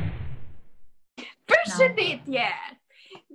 [1.50, 2.48] Përshëndetje.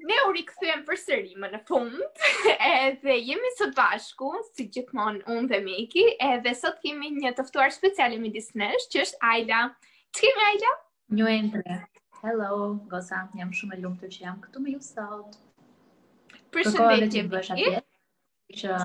[0.05, 2.21] Ne u rikthyem përsëri më në fund,
[2.83, 7.73] edhe jemi së bashku, si gjithmonë unë dhe Miki, edhe sot kemi një të ftuar
[7.73, 9.63] speciale midis nesh, që është Ajla.
[10.15, 10.73] Çka kemi Ajla?
[11.19, 11.79] Ju entre.
[12.21, 15.35] Hello, goza, jam shumë e lumtur që jam këtu me ju sot.
[16.55, 17.81] Përshëndetje, bësh atje.
[18.55, 18.77] Që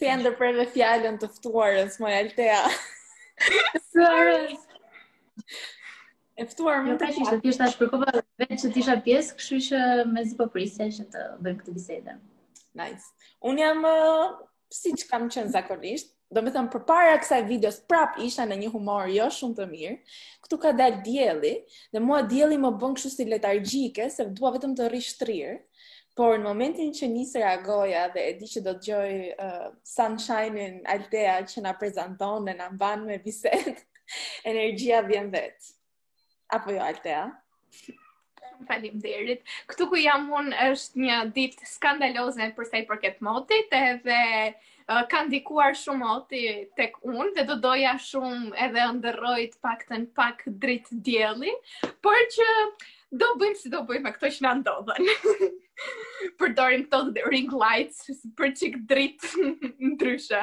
[0.00, 2.60] Si e ndër përve fjallën të ftuarës, moj altea.
[3.90, 4.62] Sërës.
[6.40, 7.72] e ftuarë më jo, të fjallë.
[7.76, 9.82] Jo, ka vetë që t'isha pjesë, këshu ishe
[10.14, 12.22] me zi përprisja po që të bëjmë këtë bisejtën.
[12.80, 13.10] Nice.
[13.50, 13.84] Unë jam,
[14.80, 18.56] si që kam qënë zakonisht, do me thëmë për para kësaj videos prap isha në
[18.62, 19.96] një humor jo shumë të mirë,
[20.46, 21.52] këtu ka dalë djeli,
[21.92, 25.58] dhe mua djeli më bënë kështu si letargjike, se dua vetëm të rishtrirë,
[26.20, 29.12] Por në momentin që nisë reagoja dhe e di që do të gjoj
[29.44, 33.78] uh, sunshine-in altea që na prezenton dhe nga mban me biset,
[34.52, 35.70] energjia vjen vetë.
[36.58, 37.22] Apo jo altea?
[38.68, 39.48] Falim derit.
[39.72, 45.24] Këtu ku jam unë është një dit skandalozën përse i përket motit edhe uh, ka
[45.30, 46.44] ndikuar shumë moti
[46.76, 51.56] tek unë dhe do doja shumë edhe ndërrojt pak të në pak dritë djeli.
[52.04, 52.52] Por që
[53.10, 55.08] Do bëjmë si do bëjmë, a këto që në ndodhen.
[56.42, 58.04] për dorim këto ring lights,
[58.38, 59.46] për qikë dritë
[59.82, 60.42] në dryshë.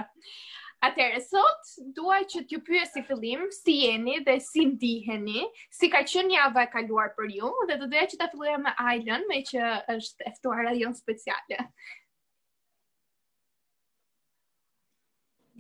[0.87, 5.45] Atere, sot, duaj që t'ju pyes si fillim, si jeni dhe si ndiheni,
[5.77, 8.59] si ka që një ava e kaluar për ju, dhe dhe dhe që t'a filluja
[8.67, 11.69] me Island, me që është eftuara rajon speciale.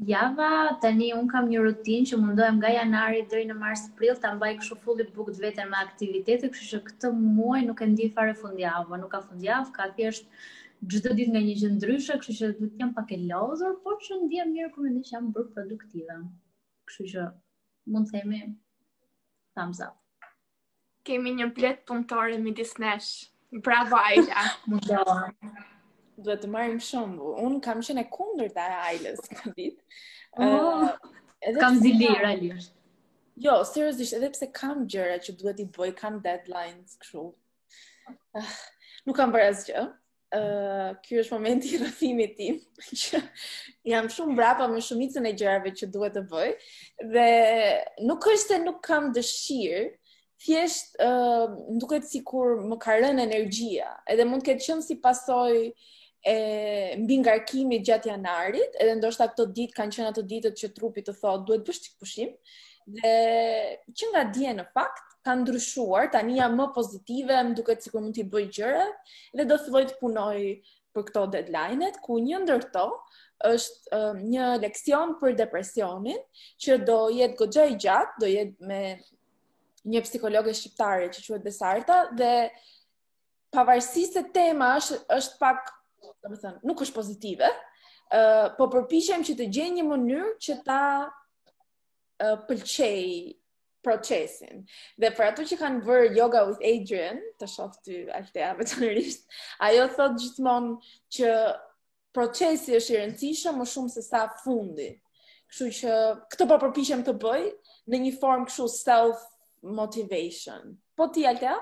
[0.05, 4.29] java, tani un kam një rutinë që mundohem nga janari deri në mars prill ta
[4.37, 8.35] mbaj kështu fulli bukt vetëm me aktivitete, kështu që këtë muaj nuk e ndjej fare
[8.37, 10.27] fundjavë, nuk ka fundjavë, ka thjesht
[10.85, 13.97] çdo ditë nga një gjë ndryshe, kështu që duhet të jam pak e lodhur, por
[14.05, 16.17] që ndiem mirë kur mendoj që jam bërë produktive.
[16.89, 17.23] Kështu që
[17.95, 18.43] mund të themi
[19.57, 19.97] thumbs up.
[21.07, 23.09] Kemi një plet punëtore midis nesh.
[23.63, 24.45] Bravo Aja.
[24.67, 25.31] Mundoa
[26.21, 27.17] duhet të marrim shumë.
[27.47, 29.77] Un kam qenë kundër të Ailes këtë vit.
[30.37, 32.73] Oh, uh, kam zili realisht.
[33.37, 37.27] Jo, seriozisht, edhe pse kam gjëra që duhet i bëj, kam deadlines kështu.
[38.33, 38.55] Uh,
[39.05, 39.85] nuk kam bërë asgjë.
[40.37, 42.57] Ëh, uh, ky është momenti i rrëfimit tim
[42.99, 43.21] që
[43.87, 46.49] jam shumë brapa me shumicën e gjërave që duhet të bëj
[47.13, 47.29] dhe
[48.09, 49.85] nuk është se nuk kam dëshirë,
[50.43, 54.99] thjesht ëh uh, duket sikur më ka rënë energjia, edhe mund të ketë qenë si
[55.07, 55.63] pasojë
[56.25, 61.03] e mbi ngarkimit gjatë janarit, edhe ndoshta këto ditë kanë qenë ato ditët që trupi
[61.05, 62.31] të thotë duhet bësh çik pushim.
[62.87, 63.13] Dhe
[63.99, 68.15] që nga dje në fakt ka ndryshuar, tani jam më pozitive, më duket sikur mund
[68.15, 68.85] t'i bëj gjëra
[69.37, 70.37] dhe do filloj të punoj
[70.95, 72.85] për këto deadline-et, ku një ndër to
[73.51, 76.23] është um, një leksion për depresionin
[76.63, 78.81] që do jetë goxha i gjatë, do jetë me
[79.87, 82.31] një psikologë shqiptare që quhet Besarta dhe
[83.53, 85.71] pavarësisht se tema është është pak
[86.27, 90.31] do të thënë, nuk është pozitive, ë uh, po përpiqem që të gjej një mënyrë
[90.45, 93.35] që ta uh, pëlqej
[93.85, 94.61] procesin.
[94.99, 99.25] Dhe për ato që kanë vër yoga with Adrian, të shoh ty Altea veçanërisht,
[99.69, 100.75] ajo thot gjithmonë
[101.19, 101.33] që
[102.15, 104.89] procesi është i rëndësishëm më shumë se sa fundi.
[105.47, 105.97] Kështu që
[106.33, 107.41] këtë po përpiqem të bëj
[107.93, 109.23] në një formë kështu self
[109.79, 110.73] motivation.
[110.97, 111.55] Po ti Altea?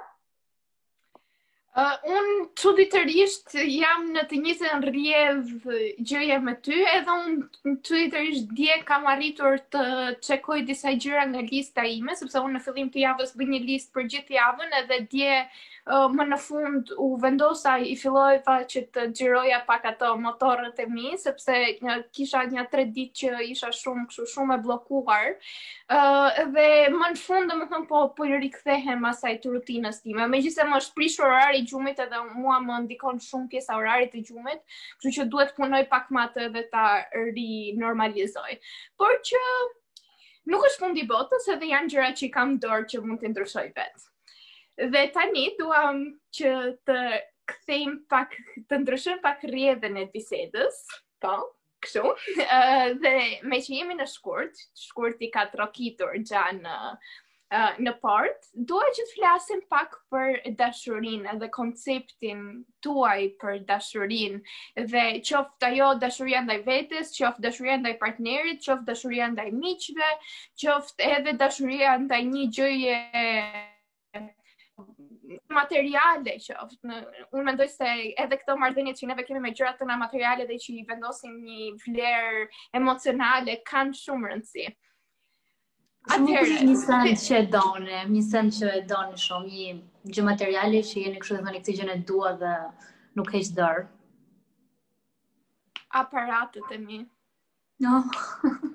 [1.76, 8.76] unë që jam në të njëse në rjedh gjëje me ty, edhe unë që dje
[8.92, 9.84] kam arritur të
[10.30, 13.92] qekoj disa gjëra nga lista ime, sepse unë në fillim të javës bëj një list
[13.98, 15.36] për gjithë javën edhe dje
[15.86, 20.86] më në fund u vendosa i filloj fa që të gjiroja pak ato motorët e
[20.90, 25.28] mi, sepse një, kisha një tre dit që isha shumë këshu shumë e blokuar,
[25.98, 30.02] uh, dhe më në fund dhe më thëmë po, po i rikëthehem asaj të rutinës
[30.08, 34.24] time, me gjithse më shprish orari gjumit edhe mua më ndikon shumë pjesa orari të
[34.32, 34.66] gjumit,
[34.98, 36.88] Kështu që duhet punoj pak ma të dhe ta
[37.30, 37.50] ri
[37.86, 38.58] normalizoj.
[38.98, 39.44] Por që
[40.50, 43.70] nuk është fundi botës edhe janë gjëra që i kam dorë që mund të ndryshoj
[43.78, 44.08] vetë.
[44.78, 46.00] Dhe tani duam
[46.38, 46.50] që
[46.88, 47.02] të
[47.52, 48.34] kthejm pak
[48.70, 50.80] të ndryshojm pak rrjedhën e bisedës.
[51.24, 51.36] Po,
[51.86, 52.10] kështu.
[52.46, 53.14] Ëh dhe
[53.52, 54.52] me që jemi në shkurt,
[54.82, 56.80] shkurti ka trokitur gjan në
[57.86, 62.42] në part, dua që të flasim pak për dashurinë dhe konceptin
[62.84, 69.30] tuaj për dashurinë dhe qoftë ajo dashuria ndaj vetes, qoftë dashuria ndaj partnerit, qoftë dashuria
[69.38, 70.10] ndaj miqve,
[70.66, 72.98] qoftë edhe dashuria ndaj një gjëje
[75.54, 76.56] materiale që
[76.90, 76.98] në,
[77.34, 77.88] unë mendoj se
[78.22, 81.70] edhe këto marrëdhënie që neve kemi me gjërat tona materiale dhe që i vendosin një
[81.86, 82.44] vlerë
[82.80, 84.68] emocionale kanë shumë rëndësi.
[86.16, 90.84] Atëherë një sen që e donë, një sen që e don shumë një gjë materiale
[90.86, 92.54] që jeni kështu të këtë gjë dua dhe
[93.18, 93.88] nuk heq dorë.
[96.04, 97.02] Aparatet e mi.
[97.82, 98.04] No.
[98.44, 98.58] Oh.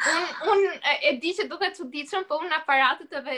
[0.00, 3.34] un un e di që duket çuditshëm, po un aparatet edhe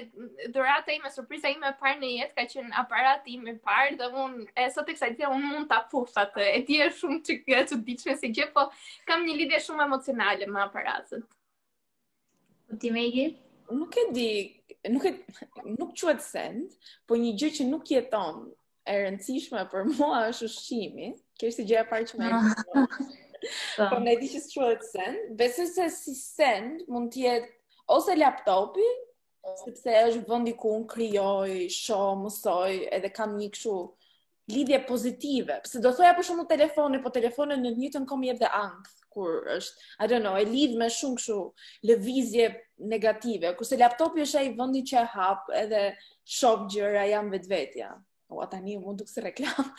[0.55, 4.11] dhurata ime, surpriza ime e parë në jetë ka qenë aparati im i parë dhe
[4.25, 6.45] un e sot e kësaj un mund ta fush atë.
[6.57, 8.69] E di është shumë çik e çuditshme si gjë, po
[9.09, 11.27] kam një lidhje shumë emocionale me aparatet.
[12.69, 13.29] Po ti më e
[13.73, 14.29] Nuk e di,
[14.91, 15.11] nuk e
[15.81, 16.75] nuk quhet send,
[17.09, 18.51] po një gjë që nuk jeton
[18.85, 21.09] e rëndësishme për mua është ushqimi.
[21.41, 22.83] Kjo është gjë e parë që më e
[23.77, 25.25] Por po, ne di që shkruhet send.
[25.39, 28.85] Besoj se si send mund të jetë ose laptopi,
[29.43, 29.55] po.
[29.65, 33.77] sepse është vendi ku un krijoj, shoh, mësoj, edhe kam një kështu
[34.55, 35.59] lidhje pozitive.
[35.67, 39.01] Pse do thoja për shembull telefoni, po telefoni në një tën kom jep dhe ankth
[39.13, 41.41] kur është, I don't know, e lidh me shumë kështu
[41.91, 42.47] lëvizje
[42.95, 45.83] negative, kurse laptopi është ai vendi që hap edhe
[46.39, 47.91] shoh gjëra jam vetvetja.
[47.91, 47.93] Ja.
[48.33, 49.71] O, po, ata një mund të kësi reklam.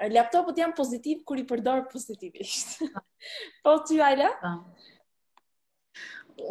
[0.14, 2.78] Laptopët janë pozitiv kër i përdorë pozitivisht.
[3.64, 4.30] po, ty, Ajla?
[4.42, 4.56] Po.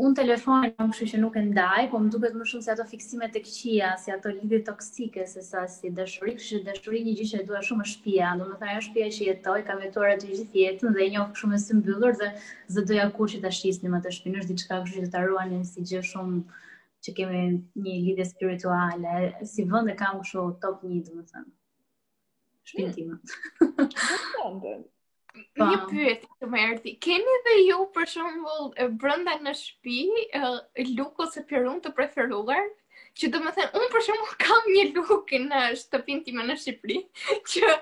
[0.05, 2.83] Unë telefonin më këshu që nuk e ndaj, po më duket më shumë se ato
[2.87, 7.31] fiksime të këqia, si ato lidi toksike, se sa si dëshuri, këshu dëshuri një gjithë
[7.31, 10.61] që e dua shumë shpia, do më thaja shpia që jetoj, ka jetuar të gjithë
[10.63, 12.31] jetën dhe e një ofë shumë e së dhe
[12.77, 15.81] zë doja kur që të shqisni më të shpinë, është diçka që të arruan si
[15.89, 16.61] gjithë shumë
[17.05, 17.39] që kemi
[17.85, 19.13] një lidhje spirituale,
[19.51, 21.15] si vend e kam kështu top një, dhe mm.
[21.15, 21.19] po.
[21.21, 21.51] më tënë.
[22.71, 23.15] Shpintima.
[25.61, 28.41] një pyet të më erdi, keni dhe ju për shumë
[29.01, 29.99] brenda në shpi,
[30.37, 30.57] eh,
[30.97, 32.65] lukë ose pjerun të preferuar?
[33.19, 36.99] që do më thënë, unë për shumë kam një luk në shtëpin time në Shqipëri,
[37.53, 37.73] që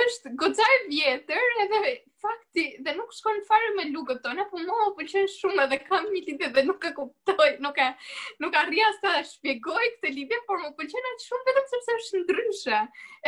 [0.00, 1.80] është gocaj vjetër edhe
[2.24, 6.22] fakti dhe nuk shkon fare me lukët tona, por mua po shumë edhe kam një
[6.28, 7.88] lidhje dhe nuk e kuptoj, nuk e
[8.44, 12.22] nuk arrija sa ta shpjegoj këtë lidhje, por më pëlqen atë shumë vetëm sepse është
[12.24, 12.80] ndryshe.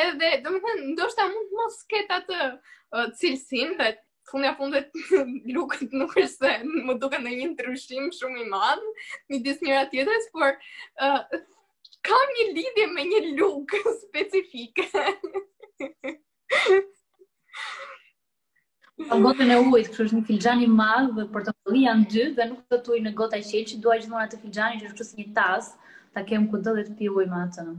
[0.06, 3.92] Edhe domethënë ndoshta mund mos ketë atë uh, cilësinë
[4.30, 4.90] fundja fundet
[5.56, 8.90] lukët nuk është se më duke në një ndryshim shumë i madhë,
[9.32, 11.40] një disë njëra tjetës, por uh,
[12.08, 14.86] kam një lidhje me një lukë specifike.
[18.96, 22.26] Në po, gotën e ujtë, kështë një filxani madhë dhe për të mëllë janë dy
[22.38, 25.30] dhe nuk të tuj në gota i qeqë, duaj gjithmonë atë filxani që është një
[25.40, 27.76] tasë, ta kemë këtë dhe të pi ujtë më atë në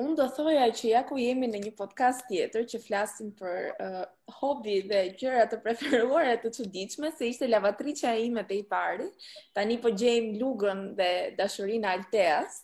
[0.00, 4.04] unë do thoja që ja ku jemi në një podcast tjetër që flasim për uh,
[4.40, 9.08] hobi dhe gjëra të preferuara të çuditshme, se ishte lavatriçja ime te i pari.
[9.54, 12.60] Tani po gjejmë lugën dhe dashurinë Alteas.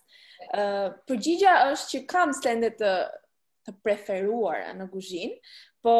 [0.56, 2.92] uh, përgjigja është që kam stende të
[3.68, 5.34] të preferuara në kuzhinë,
[5.84, 5.92] po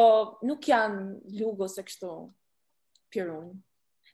[0.47, 2.07] nuk janë lugo e kështu
[3.13, 3.51] pirun.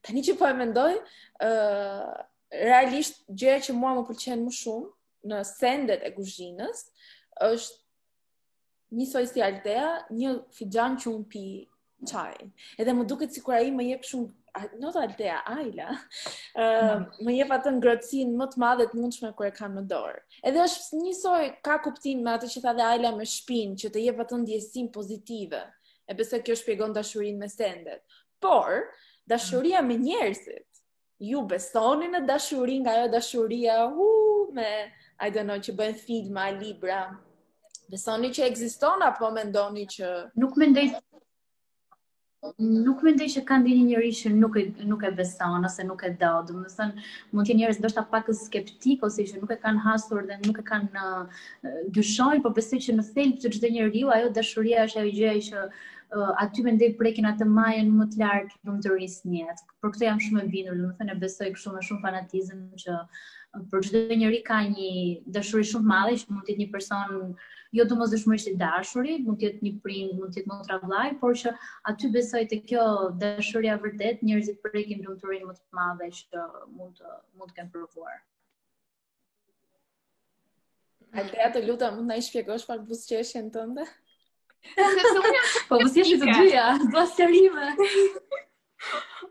[0.04, 2.10] Tani që po e mendoj, uh,
[2.52, 4.92] realisht gjëja që mua më pëlqen më shumë
[5.30, 6.86] në sendet e kuzhinës
[7.50, 7.82] është
[9.00, 11.46] një soj si altea, një fidjan që unë pi
[12.10, 12.36] qaj.
[12.80, 14.28] Edhe më duket si ai i më jep shumë,
[14.80, 17.08] në të altea, ajla, uh, mhm.
[17.28, 20.22] më jep atë grëtsin më të madhe të mundshme kërë kam në dorë.
[20.48, 23.90] Edhe është një soj ka kuptim me atë që tha dhe ajla me shpin, që
[23.96, 25.64] të jep atë djesim pozitive,
[26.08, 28.06] e besë kjo shpjegon dashurin me sendet.
[28.40, 28.86] Por,
[29.28, 30.84] dashuria me njerësit,
[31.26, 34.70] ju besoni në dashurin nga jo dashuria, uh, me...
[35.24, 37.00] I don't know, që bën feed ma libra.
[37.92, 40.12] Besoni që ekziston apo mendoni që
[40.44, 40.88] nuk mendoj
[42.62, 46.12] nuk mendoj që kanë dini njerëz që nuk e nuk e beson ose nuk e
[46.24, 46.34] do.
[46.50, 50.38] Do mund të jenë njerëz ndoshta pak skeptik ose që nuk e kanë hasur dhe
[50.44, 51.46] nuk e kanë uh,
[51.98, 55.64] dyshuar, por besoj që në thelb të çdo njeriu ajo dashuria është ajo gjëja që
[55.64, 59.64] uh, aty mendoj prekin atë majën më të lartë të rrisjes.
[59.82, 63.00] Për këtë jam shumë e bindur, do të thonë besoj kështu me shumë fanatizëm që
[63.72, 64.90] për çdo njeri ka një
[65.36, 67.36] dashuri shumë të madhe që mund të jetë një person
[67.78, 67.96] jo të
[68.52, 71.54] i dashuri, mund të jetë një prind, mund të jetë motra vllaj, por që
[71.92, 72.88] aty besoj te kjo
[73.24, 76.46] dashuria vërtet njerëzit prekin lumturinë më të madhe që
[76.76, 78.20] mund të mund të kenë provuar.
[81.16, 83.86] Altea, të lutem, mund na i shpjegosh pak buzëqeshjen tënde?
[85.70, 87.56] po mos jesh të dyja, do të sjellim.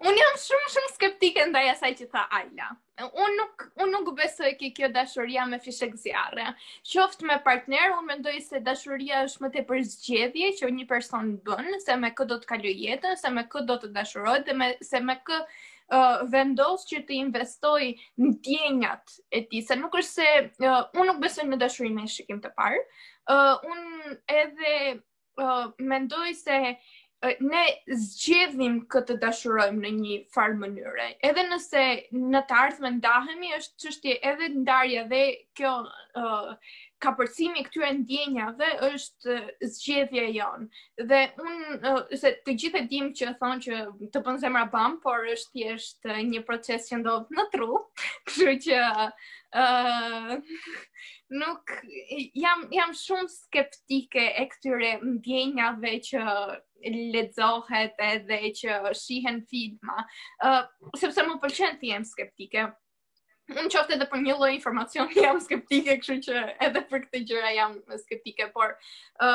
[0.05, 2.71] Unë jam shumë shumë skeptike ndaj asaj që tha Ajla
[3.17, 6.45] un nuk un nuk besoj që kjo dashuria me fishek zjarre.
[6.87, 11.81] Qoftë me partner, un mendoj se dashuria është më tepër zgjedhje që një person bën
[11.83, 14.73] se me kë do të kaloj jetën, se me kë do të dashuroj dhe me
[14.93, 15.45] se me kë
[15.95, 17.91] Uh, vendos që të investoj
[18.23, 20.29] në djenjat e ti, se nuk është se
[20.65, 22.79] uh, unë nuk besoj në dashurime e shikim të parë,
[23.35, 26.57] uh, unë edhe uh, mendoj se
[27.41, 27.63] ne
[27.93, 31.07] zgjedhim këtë dashurojmë në një farë mënyre.
[31.29, 31.85] Edhe nëse
[32.33, 35.23] në të ardhme ndahemi, është është edhe ndarja dhe
[35.57, 36.51] kjo uh,
[37.05, 39.39] kapërcimi këtyre ndjenjave është
[39.71, 40.69] zgjedhje jonë.
[41.11, 43.81] Dhe unë, uh, se të gjithë e dim që thonë që
[44.15, 47.73] të pënë zemra bam, por është jesht një proces që ndodhë në tru,
[48.31, 48.83] kështë që
[49.57, 50.79] uh,
[51.35, 51.67] nuk
[52.39, 56.23] jam jam shumë skeptike e këtyre ndjenjave që
[57.15, 60.05] lexohet edhe që shihen filma.
[60.39, 60.63] Ë uh,
[61.01, 62.69] sepse më pëlqen të jem skeptike.
[63.53, 67.51] Unë qoftë edhe për një lloj informacioni jam skeptike, kështu që edhe për këtë gjëra
[67.59, 67.75] jam
[68.05, 68.79] skeptike, por
[69.21, 69.35] ë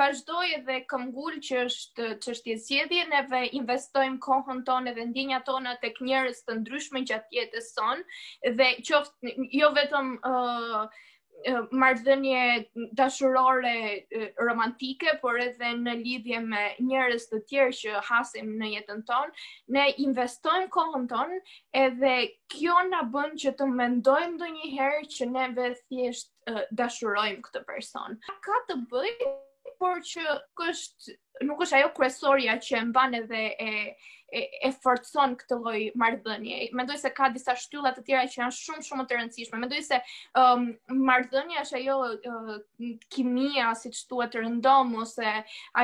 [0.00, 5.76] vazhdoj edhe këmgull që është që është jesjedje, neve investojmë kohën tonë edhe ndinja tonë
[5.82, 8.16] të kënjërës të ndryshme që atë jetës sonë,
[8.60, 10.80] dhe qoftë, jo vetëm uh,
[11.80, 12.40] mardhënje
[13.00, 13.74] dashurore
[14.46, 19.46] romantike, por edhe në lidhje me njërës të tjerë që hasim në jetën tonë,
[19.78, 21.40] ne investojmë kohën tonë
[21.84, 22.14] edhe
[22.56, 26.34] kjo nga bënd që të mendojmë dhe njëherë që neve thjesht
[26.82, 28.18] dashurojmë këtë person.
[28.48, 29.36] ka të bëjë
[29.82, 30.22] por që
[30.60, 31.10] kësht,
[31.50, 33.72] nuk është ajo kresoria që e mban edhe e,
[34.32, 36.58] e, e forcon këtë lloj marrëdhënie.
[36.78, 39.60] Mendoj se ka disa shtylla të tjera që janë shumë shumë të rëndësishme.
[39.62, 40.00] Mendoj se
[40.42, 40.66] um,
[41.10, 42.52] marrëdhënia është ajo uh,
[43.14, 45.32] kimia, siç thuhet rëndom ose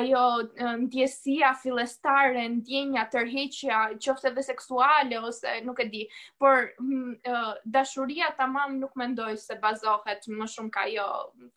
[0.00, 6.04] ajo uh, ndjesia fillestare, ndjenja tërheqja, qoftë edhe seksuale ose nuk e di,
[6.40, 11.08] por mm, uh, dashuria tamam nuk mendoj se bazohet më shumë ka ajo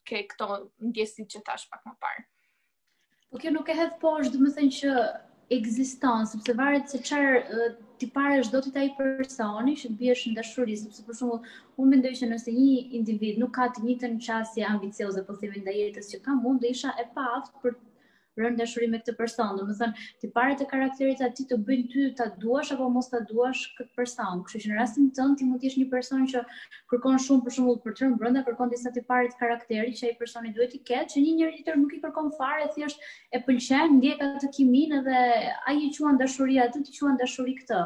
[0.07, 0.51] ke këto
[0.89, 2.27] ndjesi që tash pak më parë.
[3.27, 4.91] Po kjo nuk e hedh poshtë, do të që
[5.55, 7.67] ekziston, sepse varet se çfarë
[8.01, 11.47] ti parësh do të ai personi që të biesh në dashuri, sepse për shembull,
[11.83, 15.79] unë mendoj që nëse një individ nuk ka të njëjtën qasje ambicioze për po fillimin
[15.83, 17.79] jetës që kam unë, do isha e paaft për
[18.41, 19.53] rënë dashuri me këtë person.
[19.59, 23.63] Domethënë, ti para të karakterit aty të bëjnë ty ta duash apo mos ta duash
[23.79, 24.43] këtë person.
[24.47, 26.43] Kështu që në rastin tënd ti mund të jesh një person që
[26.93, 30.09] kërkon shumë për shembull për të rënë brenda kërkon disa të parë të karakterit që
[30.11, 33.41] ai personi duhet të ketë, që një njeri tjetër nuk i kërkon fare, thjesht e
[33.49, 35.23] pëlqen, ndjek atë kimin edhe
[35.73, 37.81] ai i quan dashuri atë, ti quan dashuri këtë.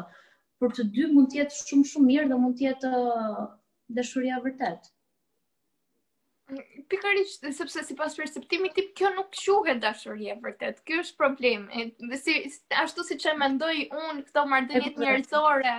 [0.62, 3.46] Për të dy mund të jetë shumë shumë mirë dhe mund të jetë uh,
[3.98, 4.84] dashuria vërtet.
[4.84, 5.00] Mhm
[6.92, 10.80] pikërisht sepse sipas perceptimit tip kjo nuk quhet dashuri e vërtet.
[10.88, 11.84] Ky është problemi.
[12.22, 12.34] Si
[12.84, 15.74] ashtu siç e mendoj un këto marrëdhënie njerëzore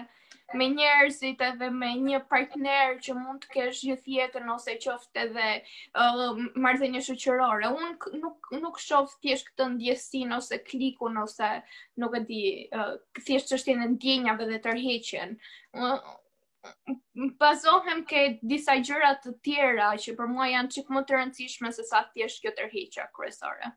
[0.60, 5.48] me njerëzit edhe me një partner që mund të kesh gjithë jetën ose qoftë edhe
[6.06, 7.70] uh, marrëdhënie shoqërore.
[7.84, 11.52] Un nuk nuk shoh thjesht këtë ndjesin ose klikun ose
[12.06, 12.44] nuk e di
[12.82, 15.38] uh, thjesht çështjen e ndjenjave dhe tërheqjen.
[15.74, 15.98] Uh,
[17.42, 18.20] bazohem ke
[18.52, 22.42] disa gjëra të tjera që për mua janë çik më të rëndësishme se sa thjesht
[22.44, 23.72] kjo tërheqja kryesore.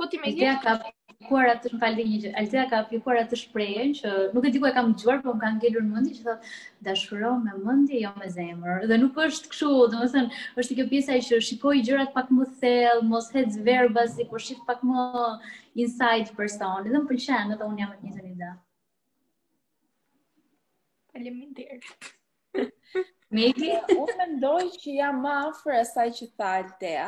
[0.00, 0.62] Po ti më jep.
[0.66, 2.30] Altea ka aplikuar atë mfalë një gjë.
[2.42, 5.42] Altea ka aplikuar atë shprehjen që nuk e di ku e kam dëgjuar, por më
[5.44, 6.54] ka ngelur në mendje që thotë
[6.88, 8.88] dashuro me mendje jo me zemër.
[8.90, 13.30] Dhe nuk është kështu, domethënë, është kjo pjesa që shikoj gjërat pak më thellë, mos
[13.36, 15.06] hec verba sikur shik pak më
[15.86, 16.88] inside person.
[16.88, 18.54] Dhe më pëlqen, edhe un jam me një ide.
[21.14, 22.06] Faleminderit.
[23.30, 27.06] Maybe unë mendoj që jam më afër asaj që tha Altea.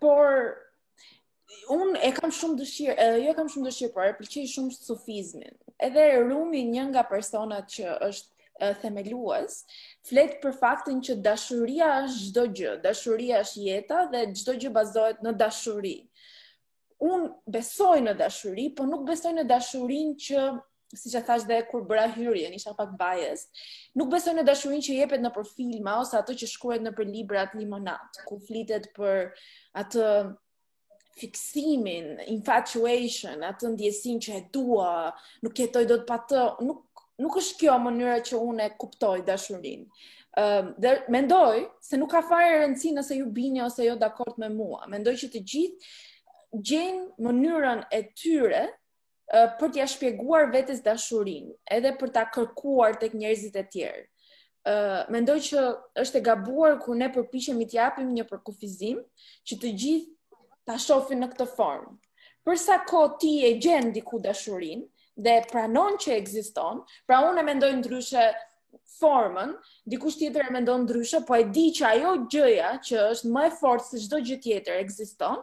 [0.00, 0.30] Por
[1.76, 5.52] un e kam shumë dëshirë, edhe jo kam shumë dëshirë, por e pëlqej shumë sufizmin.
[5.86, 8.32] Edhe Rumi, një nga personat që është
[8.82, 9.56] themelues,
[10.06, 15.24] flet për faktin që dashuria është çdo gjë, dashuria është jeta dhe çdo gjë bazohet
[15.26, 15.96] në dashuri.
[17.10, 17.24] Un
[17.56, 20.44] besoj në dashuri, por nuk besoj në dashurinë që
[20.98, 23.44] si që thash dhe kur bëra hyrje, një shak pak bajes,
[23.98, 27.08] nuk besoj në dashurin që jepet në për filma, ose ato që shkuet në për
[27.10, 29.30] librat limonat, ku flitet për
[29.82, 30.08] atë
[31.20, 34.90] fiksimin, infatuation, atë ndjesin që e dua,
[35.46, 36.80] nuk jetoj do të pa nuk,
[37.22, 39.84] nuk është kjo mënyra që unë e kuptoj dashurin.
[40.34, 44.48] Um, dhe mendoj se nuk ka fare rëndësi nëse ju bini ose jo dakord me
[44.50, 44.80] mua.
[44.90, 45.92] Mendoj që të gjithë
[46.70, 48.64] gjenë mënyrën e tyre
[49.32, 54.02] për t'ja shpjeguar vetes dashurinë, edhe për ta kërkuar tek njerëzit e tjerë.
[54.68, 54.74] Ë
[55.12, 55.64] mendoj që
[56.04, 59.00] është e gabuar kur ne përpiqemi të japim një përkufizim
[59.50, 61.92] që të gjithë ta shohin në këtë formë.
[62.44, 64.84] Për sa kohë ti e gjenë diku dashurinë
[65.26, 68.26] dhe pranon që ekziston, pra unë mendoj ndryshe
[68.98, 69.52] formën,
[69.92, 73.52] dikush tjetër e mendon ndryshe, po e di që ajo gjëja që është më e
[73.60, 75.40] fortë se çdo gjë tjetër ekziston,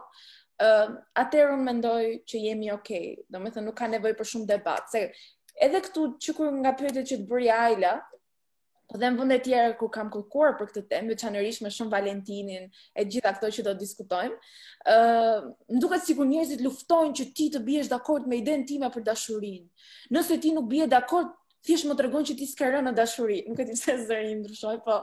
[0.62, 0.88] uh,
[1.20, 3.16] atëherë unë mendoj që jemi okay.
[3.34, 5.02] Domethënë nuk ka nevojë për shumë debat, se
[5.66, 7.96] edhe këtu që kur nga pyetjet që të bëri Ajla,
[8.92, 12.66] po dhe në vende tjera ku kam kërkuar për këtë temë, veçanërisht me shumë Valentinin
[13.00, 14.36] e gjitha këto që do të diskutojmë,
[14.84, 15.52] ë uh,
[15.82, 19.70] duket sikur njerëzit luftojnë që ti të biesh dakord me idenë time për dashurinë.
[20.12, 21.32] Nëse ti nuk bie dakord,
[21.64, 23.40] thjesht më tregon që ti s'ke rënë në dashuri.
[23.48, 24.98] Nuk e di pse zëri ndryshoi, po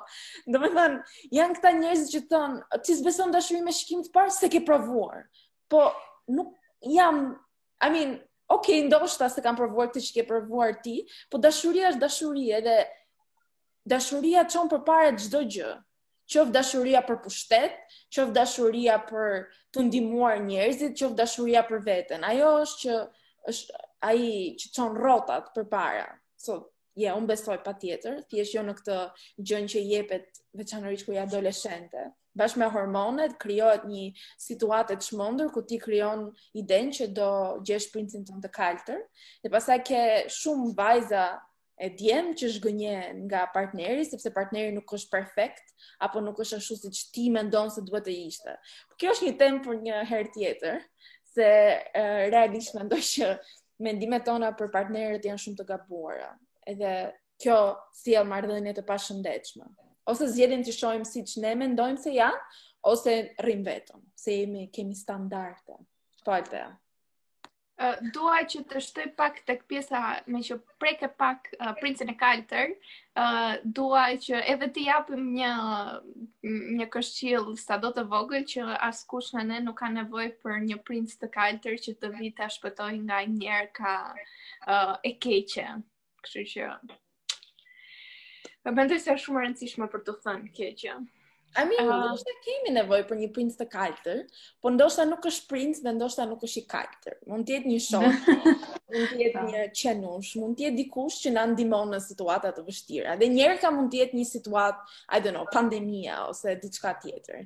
[0.53, 4.59] domethënë janë këta njerëz që thon, ti s'beson dashurinë me shikim të parë se ke
[4.67, 5.23] provuar
[5.69, 5.93] po
[6.27, 7.37] nuk jam
[7.79, 8.17] i mean
[8.49, 10.97] ok ndoshta se kam provuar këtë që ke provuar ti
[11.29, 12.75] po dashuria është dashuri edhe
[13.93, 15.69] dashuria çon përpara çdo gjë
[16.33, 17.77] qoftë dashuria për pushtet
[18.15, 19.37] qoftë dashuria për
[19.75, 22.99] të ndihmuar njerëzit qoftë dashuria për veten ajo është që
[23.53, 24.19] është ai
[24.61, 26.09] që çon rrotat përpara
[26.47, 26.59] so
[26.99, 28.95] Ja, yeah, unë besoj pa tjetër, thjesht jo në këtë
[29.47, 32.01] gjënë që jepet veçanërish kërë adoleshente
[32.37, 34.03] bashkë me hormonet krijohet një
[34.41, 36.27] situatë të çmendur ku ti krijon
[36.61, 37.29] idenë që do
[37.67, 39.01] gjesh princin tënd të kaltër
[39.45, 40.01] dhe pastaj ke
[40.37, 41.23] shumë vajza
[41.79, 42.95] e djem që zhgënje
[43.25, 45.73] nga partneri sepse partneri nuk është perfekt
[46.07, 48.55] apo nuk është ashtu siç ti mendon se duhet të ishte.
[48.99, 50.83] Kjo është një temë për një herë tjetër
[51.33, 51.49] se
[52.35, 53.33] realisht mendoj që
[53.85, 56.29] mendimet tona për partnerët janë shumë të gabuara.
[56.67, 56.93] Edhe
[57.39, 57.57] kjo
[58.03, 59.63] sjell marrëdhënie të pashëndetshme
[60.09, 63.13] ose zgjedhin të shohim siç ne mendojmë se janë ose
[63.45, 65.77] rrim vetëm, se jemi kemi standarde.
[66.25, 66.63] Po atë.
[67.79, 69.99] Ë dua që të shtoj pak tek pjesa
[70.33, 74.83] me që prek e pak uh, princin e kalëtër, ë uh, dua që edhe ti
[74.89, 75.51] japim një
[76.79, 81.15] një këshill sado të vogël që askush nga ne nuk ka nevojë për një princ
[81.21, 85.67] të kalëtër që të vi ta shpëtoj nga njerë ka uh, e keqe,
[86.19, 86.65] Kështu që
[88.69, 90.97] Më bëndoj se shumë rëndësishme për të thënë kje që.
[91.57, 94.19] I mean, uh, të kemi nevojë për një prince të kajtër,
[94.61, 97.15] po ndoshta nuk është prince dhe ndoshta nuk është i kajtër.
[97.31, 98.27] Mund të jetë një shok,
[98.91, 99.47] mund të jetë po.
[99.49, 103.17] një qenush, mund të jetë dikush që na ndihmon në situata të vështira.
[103.23, 104.85] Dhe njerë ka mund të jetë një situat,
[105.17, 107.43] I don't know, pandemija ose diçka tjetër.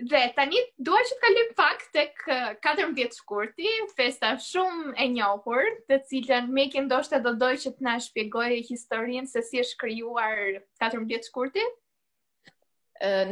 [0.00, 2.22] Dhe tani dua që të kalojm pak tek
[2.64, 7.86] 14 shkurti, festa shumë e njohur, të cilën me që ndoshta do doj që të
[7.88, 11.64] na shpjegojë historinë se si është krijuar 14 shkurti.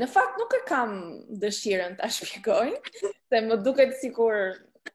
[0.02, 0.92] në fakt nuk e kam
[1.44, 2.72] dëshirën ta shpjegoj,
[3.30, 4.35] se më duket sikur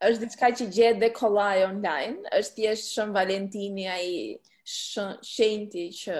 [0.03, 4.09] është diçka që gjet dhe kollaj online, është thjesht shumë Valentini ai
[5.31, 6.17] shenjti që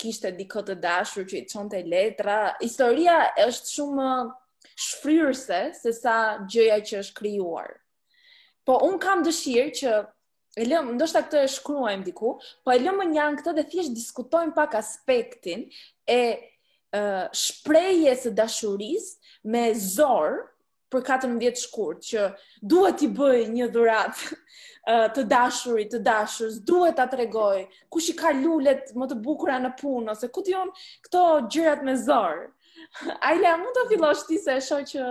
[0.00, 2.38] kishte diku të dashur që i çonte letra.
[2.64, 4.08] Historia është shumë
[4.78, 7.72] shfryrëse se sa gjëja që është krijuar.
[8.68, 9.94] Po un kam dëshirë që
[10.62, 12.30] e lëm, ndoshta këtë e shkruajmë diku,
[12.62, 15.66] po e lëm më këtë dhe thjesht diskutojmë pak aspektin
[16.08, 16.20] e
[16.94, 20.32] uh, shprehjes së dashurisë me zor
[20.88, 22.26] për 14 shkurt që
[22.72, 28.16] duhet i bëj një dhurat uh, të dashurit, të dashurës, duhet t'a tregoj, kush i
[28.22, 30.56] ka lullet më të bukura në punë, ose ku t'i
[31.08, 32.46] këto gjërat me zorë.
[33.28, 35.06] Ajla, mund të fillosh ti se shoh që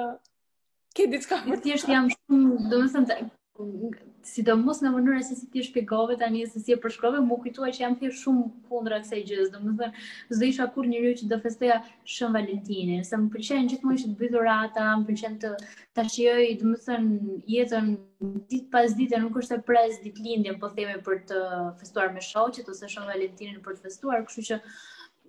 [0.98, 3.26] ke diçka më të thjeshtë jam shumë, domethënë
[4.30, 7.82] sidomos në mënyrë se si ti shpjegove tani se si e përshkrove, më kujtuaj që
[7.84, 10.04] jam thjesht shumë kundra kësaj gjëse Domethënë,
[10.36, 11.78] s'do isha kur njeriu që do festoja
[12.16, 15.54] Shën Valentinin, se më pëlqen gjithmonë që të bëj dhurata, më pëlqen të
[16.00, 17.90] ta shijoj, domethënë, jetën
[18.54, 21.42] ditë pas dite, nuk është e pres ditë lindjen, po themi për të
[21.82, 24.62] festuar me shoqet ose Shën Valentinin për të festuar, kështu që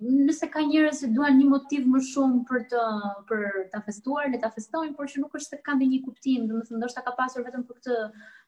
[0.04, 2.82] nëse ka njerëz që duan një motiv më shumë për të
[3.30, 3.40] për
[3.72, 7.02] ta festuar, le ta festojnë, por që nuk është se kanë një kuptim, domethënë ndoshta
[7.06, 7.96] ka pasur vetëm për këtë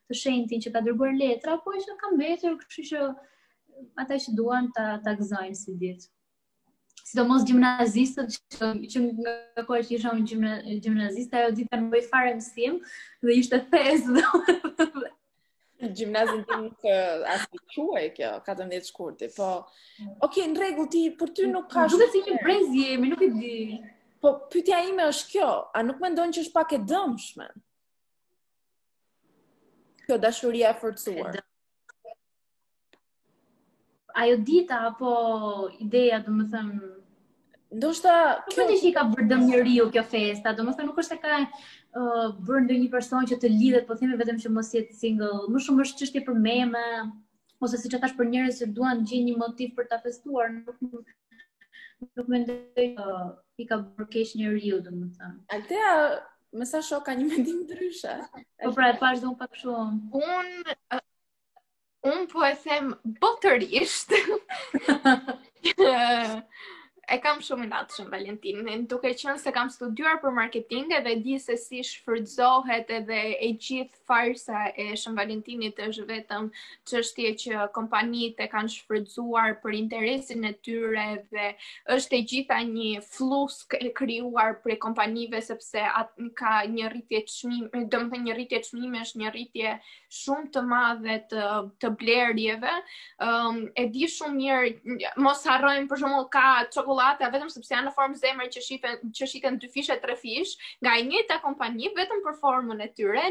[0.07, 3.01] të shenjtin që ka dërguar letra, apo që ka mbetur, kështu që
[4.05, 6.09] ata që duan ta ta gëzojnë si ditë.
[7.11, 12.31] Sidomos gimnazistët që që nga kohë që isha në gimnazist, ajo ditë më bëj fare
[12.37, 12.79] mësim
[13.27, 15.11] dhe ishte thes dhe
[15.89, 16.85] gjimnazin të nuk
[17.33, 19.47] asë quaj kjo, 14 shkurti, po...
[20.25, 22.05] Ok, në regull ti, për ty nuk ka shkurti...
[22.05, 23.51] Duhet si një brez jemi, nuk i di...
[24.21, 27.47] Po, pytja ime është kjo, a nuk me ndonë që është pak e dëmshme?
[30.05, 31.39] Kjo dashuria e forcuar.
[34.21, 35.15] Ajo dita, apo
[35.81, 36.91] ideja, dhe më thëmë,
[37.71, 41.35] Ndoshta kjo që i ka bërë dëm njeriu kjo festa, domethënë nuk është se ka
[41.39, 45.61] uh, bërë ndonjë person që të lidhet, po themi vetëm që mos jetë single, më
[45.67, 46.81] shumë është çështje për meme
[47.63, 50.51] ose siç e thash për njerëz që duan të gjejnë një motiv për ta festuar,
[50.51, 50.81] nuk
[52.17, 53.31] nuk mendoj që uh,
[53.63, 55.39] i ka bërë keq njeriu domethënë.
[55.59, 55.95] Altea
[56.59, 58.11] Më sa shoh ka një mendim ndryshe.
[58.59, 60.17] Po pra e pash dhon pak shumë.
[60.19, 60.99] Un uh,
[62.11, 62.89] un po e them
[63.23, 64.11] botërisht.
[67.11, 68.09] e kam shumë i Valentin.
[68.11, 73.49] Valentinin, duke qenë se kam studiuar për marketing edhe di se si shfrytëzohet edhe e
[73.59, 76.47] gjithë farsa e Shën Valentinit është vetëm
[76.87, 81.49] çështje që kompanitë e kanë shfrytëzuar për interesin e tyre dhe
[81.97, 87.83] është e gjitha një flusk e krijuar prej kompanive sepse atë ka një rritje çmimi,
[87.91, 89.75] domethënë një rritje shmime është një rritje
[90.21, 91.49] shumë të madhe të
[91.81, 92.77] të blerjeve.
[93.19, 96.47] Ëm um, e di shumë mirë mos harrojmë për shembull ka
[97.01, 100.53] rregullata vetëm sepse janë në formë zemre që shiten që shiten dy fishe tre fish
[100.83, 103.23] nga e njëjta kompani vetëm për formën e tyre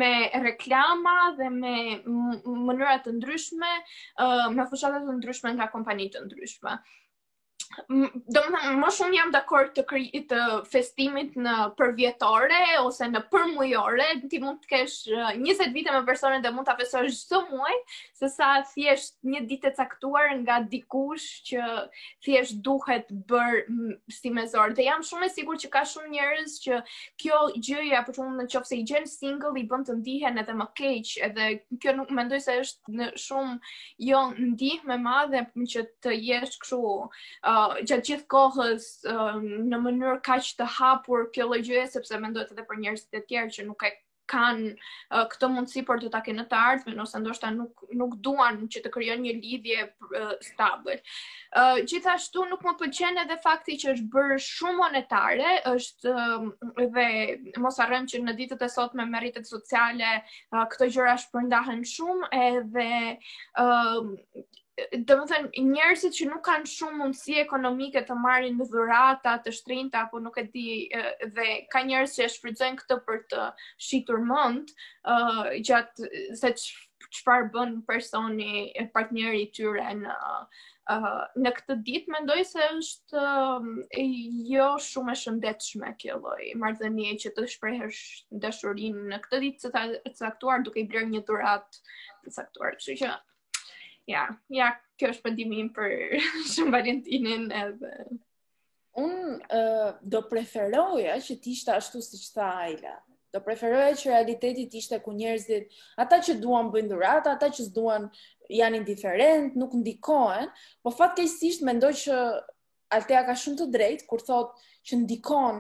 [0.02, 0.10] me
[0.42, 1.76] reklama dhe me
[2.08, 3.70] mënyra të ndryshme,
[4.58, 6.74] me fushatat të ndryshme nga kompanitë të ndryshme
[8.36, 9.84] do më më shumë jam dakor të
[10.32, 10.39] të
[10.71, 16.49] festimit në përvjetore ose në përmujore, ti mund të kesh 20 vite me personin dhe
[16.53, 17.75] mund të festosh gjithë muaj,
[18.19, 21.67] se sa thjesht një ditë e caktuar nga dikush që
[22.25, 23.67] thjesht duhet bërë
[24.17, 24.73] si me zorë.
[24.79, 26.82] Dhe jam shumë e sigur që ka shumë njerës që
[27.21, 30.58] kjo gjëja, për shumë në qofë se i gjenë single, i bënd të ndihen edhe
[30.58, 33.55] më keqë, edhe kjo nuk mendoj se është në shumë
[34.10, 40.19] jo ndihë me madhe që të jesh këshu uh, gjatë gjithë kohës uh, në mënyrë
[40.26, 43.95] kaq të hapur kjo lëgjë sepse mendoj edhe për njerëzit e tjerë që nuk e
[44.30, 48.60] kanë uh, këtë mundësi për të ta kenë të ardhme, ose ndoshta nuk nuk duan
[48.69, 49.88] që të krijojnë një lidhje
[50.19, 51.00] uh, stabil.
[51.58, 56.45] Uh, gjithashtu nuk më pëlqen edhe fakti që është bërë shumë monetare, është uh,
[56.78, 57.08] dhe
[57.65, 62.32] mos harrojmë që në ditët e sotme me rritet sociale uh, këto gjëra shpërndahen shumë
[62.54, 62.91] edhe
[63.65, 64.13] uh,
[65.06, 70.20] do thënë njerëzit që nuk kanë shumë mundësi ekonomike të marrin dhurata, të shtrinta, apo
[70.24, 70.65] nuk e di
[71.38, 73.48] dhe ka njerëz që e shfrytëzojnë këtë për të
[73.89, 76.12] shitur mund, uh, gjatë
[76.44, 76.54] se
[77.20, 80.44] çfarë bën personi e partneri i tyre në uh,
[81.39, 83.70] në këtë ditë mendoj se është uh,
[84.54, 88.04] jo shumë e shëndetshme kjo lloj marrëdhënie që të shprehësh
[88.46, 91.84] dashurinë në këtë ditë të caktuar duke i bërë një dhuratë
[92.26, 92.78] të caktuar.
[92.80, 93.13] Kështu që
[94.10, 94.26] ja,
[94.62, 94.69] ja,
[95.00, 95.93] kjo është pëndimi im për
[96.54, 97.93] shumë Valentinin edhe...
[99.00, 102.95] Unë uh, do preferoja që ti ishte ashtu si që tha Ayla.
[103.32, 105.69] Do preferoja që realitetit ishte ku njerëzit,
[106.04, 108.08] ata që duan bëjnë ata që s'duan
[108.50, 110.50] janë indiferent, nuk ndikohen,
[110.84, 112.17] po fatë kejsisht me ndoj që
[112.89, 115.60] Altea ka shumë të drejtë, kur thotë që ndikon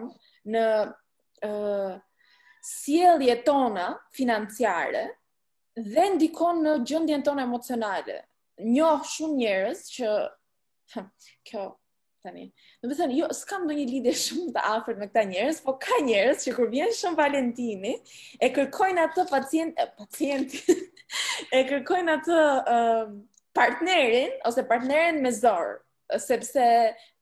[0.49, 0.63] në
[1.45, 1.91] uh,
[2.65, 3.85] sielje tona
[4.17, 5.03] financiare,
[5.77, 8.17] dhe ndikon në gjëndjen tonë emocionale
[8.63, 10.09] njoh shumë njerëz që
[10.95, 11.03] ha,
[11.47, 11.63] kjo
[12.25, 12.49] tani.
[12.83, 15.99] Do të thënë, jo, s'kam ndonjë lidhje shumë të afërt me këta njerëz, po ka
[16.05, 17.95] njerëz që kur vjen Shën Valentini,
[18.41, 20.57] e kërkojnë atë pacient, pacient
[21.55, 22.41] e kërkojnë atë
[22.77, 23.13] uh,
[23.59, 25.77] partnerin ose partneren me zor,
[26.19, 26.65] sepse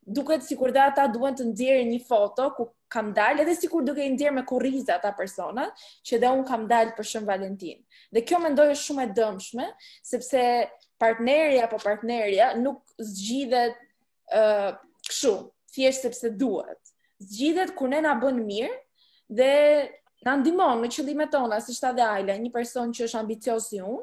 [0.08, 4.00] duket sikur da ata duan të ndjerë një foto ku kam dalë edhe sikur duke
[4.00, 5.66] i ndjerë me kurriza ata persona
[6.08, 7.82] që dhe un kam dalë për Shën Valentin.
[8.16, 9.66] Dhe kjo mendoj është shumë e dëmshme,
[10.08, 10.46] sepse
[10.98, 13.78] partnerja apo partnerja nuk zgjidhet
[14.34, 14.68] ë uh,
[15.08, 15.32] kështu,
[15.72, 16.92] thjesht sepse duhet.
[17.22, 18.74] Zgjidhet kur ne na bën mirë
[19.38, 19.52] dhe
[20.26, 23.80] na ndihmon në qëllimet tona, siç tha dhe Ajla, një person që është ambicioz si
[23.80, 24.02] unë,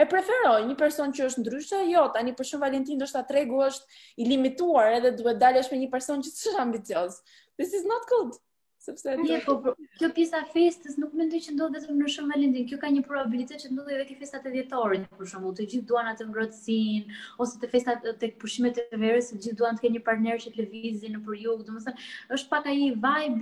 [0.00, 3.60] e preferoj një person që është ndryshe, jo, tani për shumë Valentin do shta tregu
[3.64, 7.18] është i limituar edhe duhet dalësh me një person që është ambicioz.
[7.58, 8.38] This is not good
[8.82, 12.64] sepse ti po, po kjo pjesa festës nuk mendoj që ndodh vetëm në Shën Valentin,
[12.70, 15.88] kjo ka një probabilitet që ndodh edhe ke festat e dhjetorit për shembull, të gjithë
[15.90, 19.98] duan atë ngrohtësinë ose të festat tek pushimet e verës, të gjithë duan të kenë
[19.98, 22.78] një partner që të në nëpër jug, domethënë është pak ai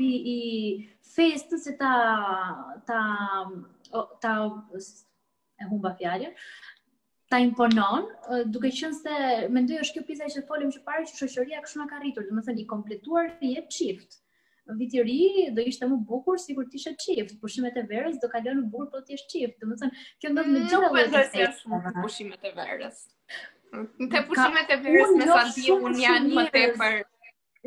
[0.02, 0.38] vibe i
[1.16, 1.92] festës se ta
[2.90, 3.00] ta
[3.90, 4.34] ta, ta
[5.64, 6.36] e humba fjalën
[7.30, 8.08] ta imponon,
[8.52, 9.16] duke qenë se
[9.56, 12.64] mendoj është kjo pjesa që folim që parë që shoqëria kështu na ka rritur, domethënë
[12.66, 14.18] i kompletuar jetë çift
[14.78, 15.22] viti i ri
[15.54, 17.32] do ishte më bukur sikur kur t'ishe çift.
[17.42, 19.56] Pushimet e verës do kalon në bukur po ti je çift.
[19.60, 20.90] Do mm, të thonë, kjo ndos me gjallë.
[20.96, 23.00] Nuk është se pushimet e verës.
[24.14, 27.00] Në pushimet e verës me sandi un janë më tepër.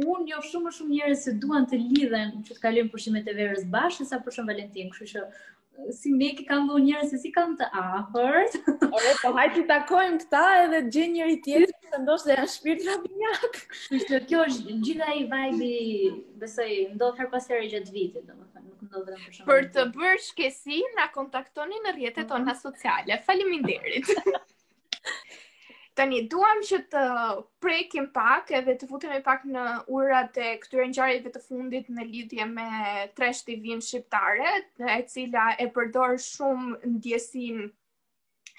[0.10, 3.68] Un njo shumë shumë njerëz që duan të lidhen që të kalojnë pushimet e verës
[3.76, 5.26] bashkë sa për Valentin, kështu që
[5.92, 8.38] si me ke kam dhe njërë, se si kam të afer.
[9.00, 12.52] Ore, po hajtë të takojmë këta edhe të gjenë njëri tjetër të ndoshtë dhe janë
[12.56, 13.60] shpirë të rabinjak.
[13.76, 15.72] Kështë, kjo është gjitha i vajbi,
[16.46, 18.72] besoj, ndodhë her pasere gjatë vitit, dhe më thënë.
[19.50, 23.18] Për të bërë shkesi, na kontaktoni në rjetet tona sociale.
[23.30, 24.12] Faleminderit.
[25.98, 27.02] Tani, duam që të
[27.62, 29.64] prekim pak edhe të futemi pak në
[29.98, 32.68] urat e këtyre ngjarjeve të fundit në lidhje me
[33.20, 34.54] tresh të shqiptare,
[34.94, 37.68] e cila e përdor shumë ndjesinë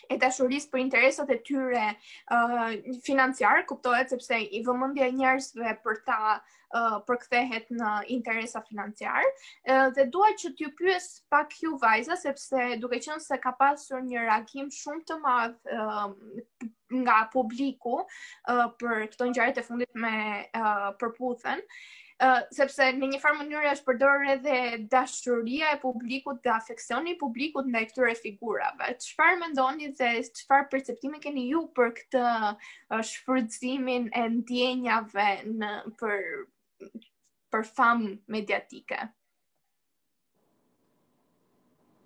[0.05, 2.73] e dashurisë për interesat e tyre uh,
[3.07, 9.25] financiar, kuptohet sepse i vëmendja e njerëzve për ta uh, përkthehet në interesa financiar.
[9.65, 14.05] Uh, dhe dua që t'ju pyes pak ju vajza sepse duke qenë se ka pasur
[14.11, 16.45] një reagim shumë të madh uh,
[16.93, 18.03] nga publiku
[18.49, 20.11] uh, për këto ngjarje të fundit me
[20.57, 24.59] uh, përputhen uh, sepse në një farë mënyrë është përdorur edhe
[24.93, 28.91] dashuria e publikut dhe afeksioni i publikut ndaj këtyre figurave.
[29.07, 37.05] Çfarë mendoni dhe çfarë perceptimi keni ju për këtë uh, shfrytëzimin e ndjenjave në për
[37.55, 38.99] për fam mediatike?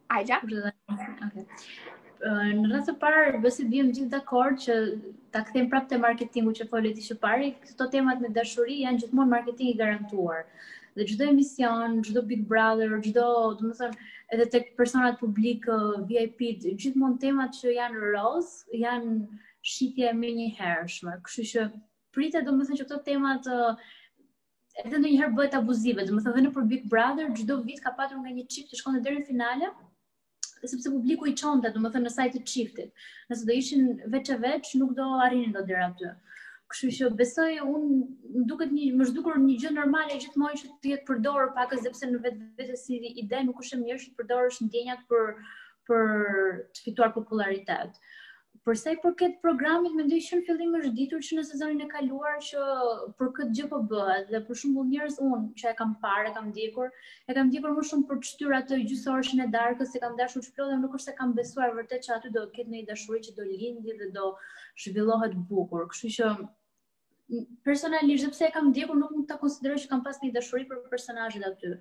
[0.09, 0.39] Aja?
[0.41, 1.45] Okay
[2.27, 4.75] në rrët të parë, bësi bëjmë gjithë dakord që
[5.33, 9.31] ta këthim prapë të marketingu që folit ishë pari, këto temat me dashuri janë gjithmonë
[9.35, 10.47] marketing i garantuar.
[10.99, 13.29] Dhe gjithdo emision, gjithdo Big Brother, gjithdo,
[13.61, 13.91] të
[14.35, 15.67] edhe të personat publik,
[16.11, 16.43] VIP,
[16.75, 19.15] gjithmonë temat që janë roz, janë
[19.75, 21.21] shitje e minjë herëshme.
[21.29, 21.69] Këshu që
[22.19, 23.47] pritë, të më që këto temat
[24.83, 28.19] edhe në bëhet abuzive, dhe më dhe në për Big Brother, gjithdo vit ka patur
[28.25, 29.71] nga një qip të shkonde dhe në finale,
[30.67, 32.91] sepse publiku i çonte, domethënë më thënë, në sajtë të qiftit.
[33.31, 36.13] Nëse do ishin veç e veç, nuk do arrinin do dira të.
[36.73, 41.07] Kështu që besoj, unë duket një, më shdukur një gjë normale, gjithmonë që të jetë
[41.11, 44.19] përdorë, pak e zepse në vetë vetë si ide, nuk është e mirë që të
[44.23, 45.33] përdorë ndjenjat për,
[45.89, 46.09] për
[46.75, 48.11] të fituar popularitetë.
[48.69, 51.87] Për sa i përket programit, mendoj që në fillim është ditur që në sezonin e
[51.93, 52.65] kaluar që
[53.21, 56.33] për këtë gjë po bëhet dhe për shumë njerëz unë që e kam parë, e
[56.35, 56.91] kam ndjekur,
[57.31, 60.53] e kam ndjekur më shumë për çtyr atë gjysorshin e darkës që kam dashur të
[60.59, 63.35] plotë, nuk është se kam besuar vërtet që aty do të ketë ndonjë dashuri që
[63.41, 64.29] do lindi dhe do
[64.85, 65.87] zhvillohet bukur.
[65.95, 66.29] Kështu që
[67.71, 70.85] personalisht sepse e kam ndjekur nuk mund ta konsideroj që kam pas ndonjë dashuri për
[70.93, 71.73] personazhet aty.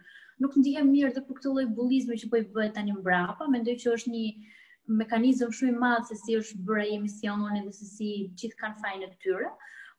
[0.46, 3.76] Nuk ndihem mirë dhe për këtë lloj bullizmi që po i bëhet tani mbrapa, mendoj
[3.84, 4.26] që është një
[4.88, 8.78] mekanizëm shumë i madh se si është bërë ai emisioni dhe se si gjithë kanë
[8.84, 9.50] fajin e tyre,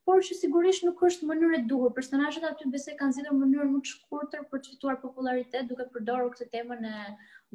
[0.08, 1.90] por që sigurisht nuk është mënyrë e duhur.
[1.98, 6.32] Personazhet aty besoj kanë zgjedhur mënyrën më të shkurtër për të fituar popularitet duke përdorur
[6.34, 7.02] këtë temën e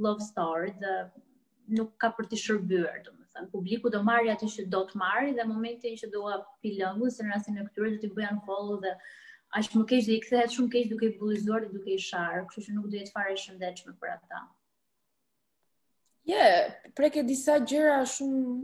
[0.05, 0.93] love story dhe
[1.79, 3.49] nuk ka për të shërbyer, domethënë.
[3.55, 7.29] Publiku do marrë atë që do të marrë dhe momentin që do dua se në
[7.33, 8.93] rastin e këtyre do t'i bëjan follow dhe
[9.57, 12.45] aq më keq dhe i kthehet shumë keq duke i bullizuar dhe duke i sharë,
[12.53, 14.45] kështu që nuk do jetë fare shëndetshme për ata.
[16.23, 18.61] Je, yeah, preke disa gjëra shumë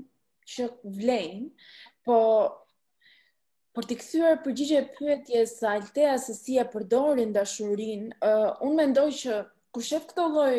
[0.48, 1.48] që vlejnë,
[2.08, 2.20] po
[3.76, 8.78] për të këthyre përgjigje përgjitje sa altea se si e përdorin dhe shurin, uh, unë
[8.80, 9.40] me ndoj që
[9.76, 10.54] ku shef këto loj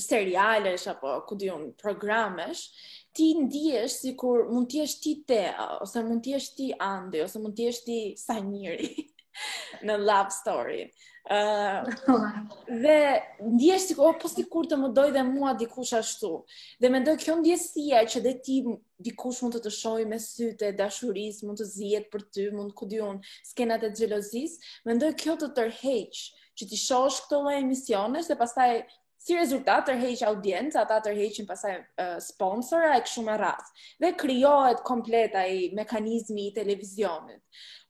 [0.00, 2.68] serialesh apo ku di unë programesh,
[3.16, 5.42] ti ndiesh si kur mund t'jesh ti te,
[5.80, 8.92] ose mund t'jesh ti andi, ose mund t'jesh ti sa njëri
[9.88, 10.84] në love story
[12.68, 16.30] dhe ndjesh si oh, po si kur të më doj dhe mua dikush ashtu.
[16.80, 18.56] Dhe mendoj kjo ndjesia që dhe ti
[19.08, 22.72] dikush mund të të shohë me sytë dashuris dashurisë, mund të zihet për ty, mund
[22.74, 22.88] ku
[23.50, 26.16] skenat e xhelozisë, mendoj kjo të tërheq
[26.58, 28.72] që ti shohësh këto lloj emisionesh dhe pastaj
[29.20, 33.72] si rezultat tërheq audiencë, ata tërheqin pastaj uh, sponsora e kështu me radhë.
[34.00, 37.42] Dhe krijohet komplet ai mekanizmi i televizionit.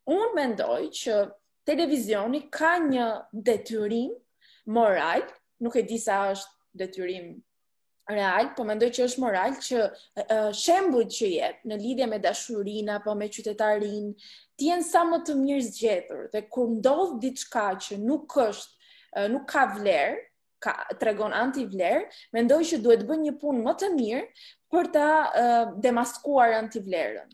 [0.09, 1.22] Unë mendoj që
[1.68, 3.07] televizioni ka një
[3.44, 4.14] detyrim
[4.72, 5.20] moral,
[5.62, 7.28] nuk e di sa është detyrim
[8.09, 12.94] real, po mendoj që është moral që uh, shembujt që jep në lidhje me dashurinë
[12.96, 14.14] apo me qytetarin,
[14.57, 18.72] të jenë sa më të mirë zgjedhur dhe kur ndodh diçka që nuk është
[19.18, 20.16] uh, nuk ka vlerë,
[20.64, 24.24] ka tregon anti vlerë, mendoj që duhet bën një punë më të mirë
[24.72, 27.28] për ta uh, demaskuar anti vlerën.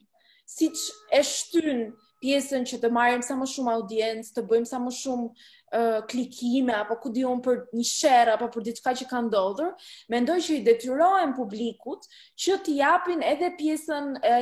[0.45, 1.87] Siç e shtyn
[2.25, 6.73] pjesën që të marrim sa më shumë audiencë, të bëjmë sa më shumë uh, klikime
[6.79, 9.73] apo ku diun për një share apo për diçka që ka ndodhur,
[10.15, 12.07] mendoj që i detyrohen publikut
[12.45, 14.37] që të japin edhe pjesën e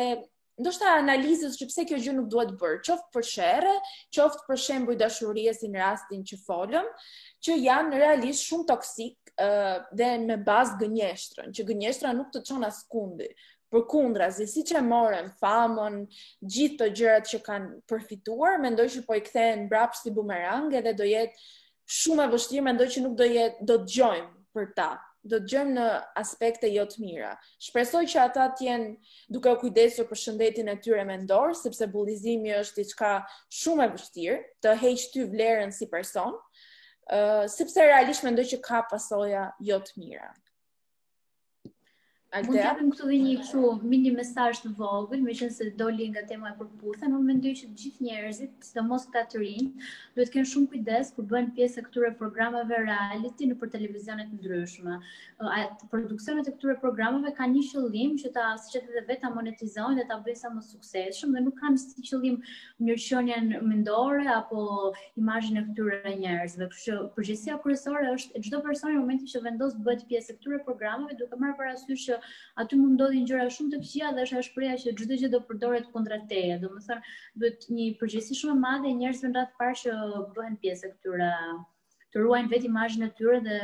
[0.62, 3.72] ndoshta analizës që pse kjo gjë nuk duhet bërë, qoftë për share,
[4.14, 6.86] qoftë për shembull dashurisë si në rastin që folëm,
[7.42, 9.32] që janë realisht shumë toksik
[9.98, 13.30] dhe me bazë gënjeshtrën, që gënjeshtra nuk të çon askundi
[13.72, 15.96] për kundra, zi si që morën famën,
[16.44, 20.92] gjithë të gjërat që kanë përfituar, mendoj që po i kthehen brapë si bumerangë edhe
[20.98, 21.46] do jetë
[22.00, 24.90] shumë e vështirë, mendoj që nuk do jetë do të gjojmë për ta,
[25.24, 25.86] do të gjojmë në
[26.20, 27.32] aspekte jo të mira.
[27.64, 32.52] Shpresoj që ata të jenë duke u kujdesur për shëndetin e tyre mendor, sepse bullizimi
[32.60, 33.14] është diçka
[33.62, 36.36] shumë e vështirë, të heqë ty vlerën si person,
[37.08, 40.34] uh, sepse realisht mendoj që ka pasoja jo të mira.
[42.32, 42.46] Altea.
[42.48, 46.06] Mund të japim këtu dhe një këshu mini mesaj të vogël, me qënë se doli
[46.14, 49.40] nga tema e përputhe, më mendoj që të gjithë njerëzit, së të mos këta të
[49.42, 54.30] rinë, duhet kënë shumë kujdes kur bëhen pjesë e këture programeve reality në për televizionet
[54.38, 54.96] ndryshme.
[55.44, 55.58] Uh,
[55.92, 60.08] produksionet e këture programeve ka një qëllim që ta së qëtë dhe veta monetizojnë dhe
[60.14, 62.40] ta bëjnë sa më sukseshëm dhe nuk kanë si qëllim
[62.88, 64.64] njërqonjen mendore apo
[65.20, 66.72] imajin e këture njerëzve.
[67.12, 71.36] Përgjësia kërësore është e personi në momenti që vendos bëhet pjesë e këture programeve duke
[71.44, 72.20] marë parasysh që
[72.62, 75.88] aty mund ndodhin gjëra shumë të vështira dhe është shpresa që çdo gjë do përdoret
[75.94, 76.58] kundra teje.
[76.64, 79.96] Domethënë, duhet një përgjegjësi shumë e madhe e njerëzve në radhë parë që
[80.36, 81.30] bëhen pjesë këtyra,
[82.14, 83.58] të ruajnë vetë imazhin e tyre dhe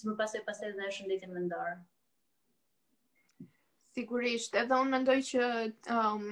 [0.00, 1.74] sipër pasoj pasoj dhe është ndëti mendor.
[3.98, 5.46] Sigurisht, edhe unë mendoj që
[6.00, 6.24] um,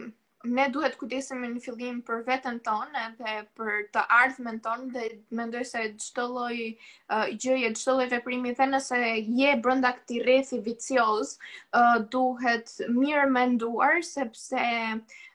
[0.46, 5.02] ne duhet kujdesemi në fillim për veten tonë edhe për të ardhmen tonë dhe
[5.40, 8.98] mendoj se çdo lloj uh, gjëje, çdo lloj veprimi dhe nëse
[9.40, 11.34] je brenda këtij rrethi vicioz,
[11.82, 12.70] uh, duhet
[13.00, 14.62] mirë menduar sepse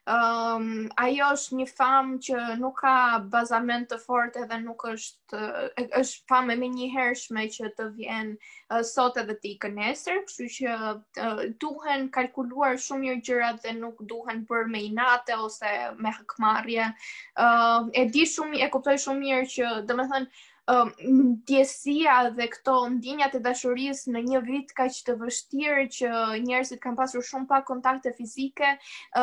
[0.08, 2.94] um, ajo është një famë që nuk ka
[3.36, 5.42] bazament të fort edhe nuk është,
[6.00, 10.50] është famë e me një hershme që të vjen uh, sot edhe ti kënesër, kështu
[10.58, 16.12] që uh, duhen kalkuluar shumë një gjërat dhe nuk duhen për me inate ose me
[16.20, 16.90] hëkmarje.
[16.94, 22.30] Uh, ehm, e di shumë, e kuptoj shumë mirë që, dhe me thënë, um, ndjesia
[22.38, 26.12] dhe këto ndjenjat e dashurisë në një vit kaq të vështirë që
[26.46, 28.70] njerëzit kanë pasur shumë pak kontakte fizike,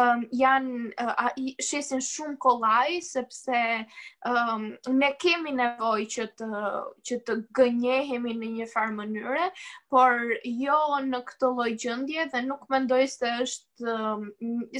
[0.00, 3.62] um, janë uh, ai shesin shumë kollaj sepse
[4.30, 4.68] um,
[5.00, 6.62] ne kemi nevojë që të
[7.10, 9.50] që të gënjehemi në një farë mënyre,
[9.92, 10.16] por
[10.64, 14.30] jo në këtë lloj gjendje dhe nuk mendoj se është um,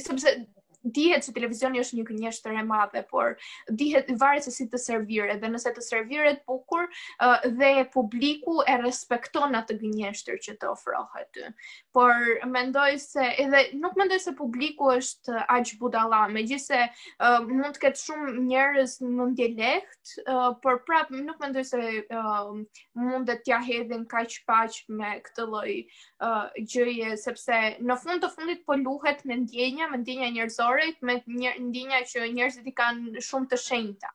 [0.05, 0.37] sepse
[0.83, 3.35] dihet se televizioni është një kënjeshtër e madhe, por
[3.79, 6.85] dihet varet se si të serviret, dhe nëse të serviret bukur
[7.19, 11.45] uh, dhe publiku e respekton atë gënjeshtër që të ofrohet ty.
[11.93, 12.13] Por
[12.49, 16.81] mendoj se edhe nuk mendoj se publiku është aq budalla, megjithse
[17.19, 22.51] uh, mund të ketë shumë njerëz mendje lehtë, uh, por prap nuk mendoj se uh,
[22.97, 28.33] mund të t'ja hedhin kaq paq me këtë lloj uh, gjëje sepse në fund të
[28.33, 30.70] fundit po luhet me ndjenja, me ndjenja njerëzore
[31.01, 34.11] me një ndinja që njerëzit i kanë shumë të shenjta.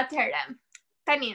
[0.00, 0.42] Atëherë,
[1.10, 1.30] tani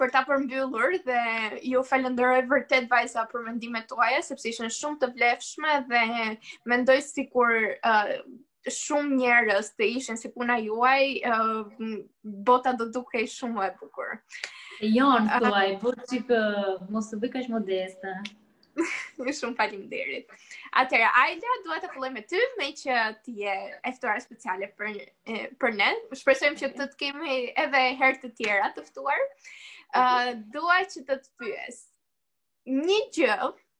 [0.00, 1.20] për ta përmbyllur dhe
[1.68, 6.02] ju falenderoj vërtet vajza për mendimet tuaja sepse ishin shumë të vlefshme dhe
[6.72, 7.56] mendoj sikur
[7.92, 8.12] uh,
[8.78, 11.66] shumë njerëz të ishin si puna juaj uh,
[12.50, 14.16] bota do dukej shumë e bukur.
[14.80, 18.14] Jo, thuaj, uh, po çik uh, mos u bëkash modeste.
[19.18, 20.30] Më shumë falim derit.
[20.80, 23.56] Atëra, Aida, duhet të pëllëm e ty, me që ti e
[23.90, 24.98] eftuar speciale për,
[25.62, 25.88] për ne.
[26.20, 29.24] shpresojmë që të të kemi edhe herë të tjera të eftuar.
[29.96, 31.80] Uh, Dua që të të pyes.
[32.68, 33.38] Një gjë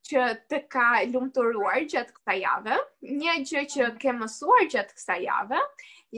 [0.09, 2.77] që të ka lumëturuar gjatë këta jave,
[3.21, 5.59] një gjë që ke mësuar gjatë këta jave,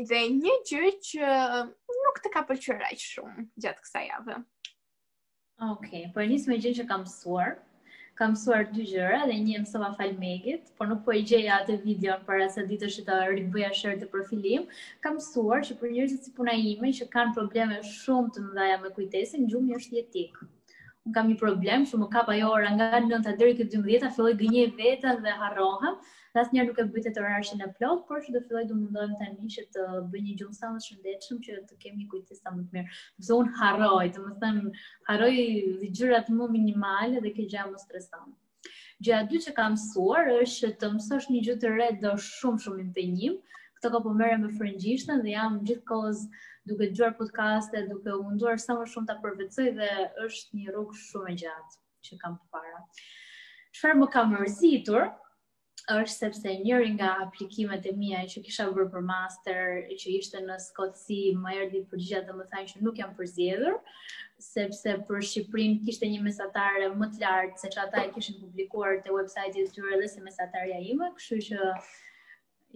[0.06, 1.32] dhe një gjë që
[2.04, 4.38] nuk të ka përqyraj shumë gjatë këta jave.
[5.66, 7.58] Ok, për po njës me gjë që kam mësuar,
[8.20, 12.16] kam mësuar dy gjëra dhe një mësova falmegit, por nuk po e gjeja atë video
[12.18, 14.66] në para se ditë është të riboja shërë të profilim,
[15.06, 18.92] kam mësuar që për njërësit si puna ime që kanë probleme shumë të mëdha me
[18.98, 20.36] kujtesin, gjumë është jetik.
[21.08, 24.36] Un kam një problem, që më kap ajo ora nga 9 dhe 12, a filloj
[24.44, 25.96] gënje veta dhe harrohem,
[26.30, 29.14] Dhe njerë nuk e bëjtë të rrashin e plot, por që do filloj du mundohem
[29.20, 32.52] të një që të bëj një gjumë sa më shëndetshëm që të kemi kujtës sa
[32.58, 32.98] më të mirë.
[33.18, 34.70] Përse unë haroj, të më thëmë,
[35.08, 35.32] haroj
[35.80, 38.30] dhe gjyrat më minimale dhe ke gjemë më stresanë.
[39.08, 42.64] Gjëja dy që kam suar është që të mësosh një gjutë të red dhe shumë
[42.66, 43.40] shumë impenjim,
[43.80, 48.60] Këta ka po mërë me frëngjishtën dhe jam gjithë kozë duke gjuar podcaste, duke munduar
[48.60, 49.88] sa më shumë të përvecoj dhe
[50.26, 52.82] është një rrugë shumë e gjatë që kam para.
[53.72, 55.06] Qëfar më kam mërzitur,
[55.90, 59.62] është sepse njëri nga aplikimet e mia që kisha bërë për master,
[60.02, 63.78] që ishte në Skotsi, më erdhi përgjigja dhe më thanë që nuk jam përzgjedhur,
[64.48, 69.16] sepse për Shqipërinë kishte një mesatare më të lartë se çata e kishin publikuar te
[69.16, 71.72] websajti i tyre dhe se mesatarja ime, kështu që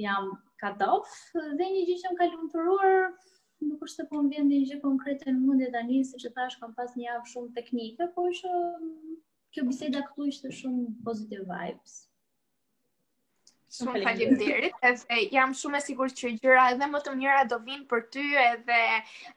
[0.06, 0.32] jam
[0.64, 1.14] cut off
[1.60, 2.98] dhe një gjë që më ka lumturuar
[3.68, 6.58] nuk është se po më vjen ndonjë gjë konkrete në mendje tani, siç e thash,
[6.64, 8.50] kam pas një javë shumë teknike, por që
[9.54, 11.94] kjo biseda këtu ishte shumë positive vibes.
[13.74, 14.74] Shumë faleminderit.
[14.88, 18.24] Edhe jam shumë e sigurt që gjëra edhe më të mira do vinë për ty
[18.44, 18.78] edhe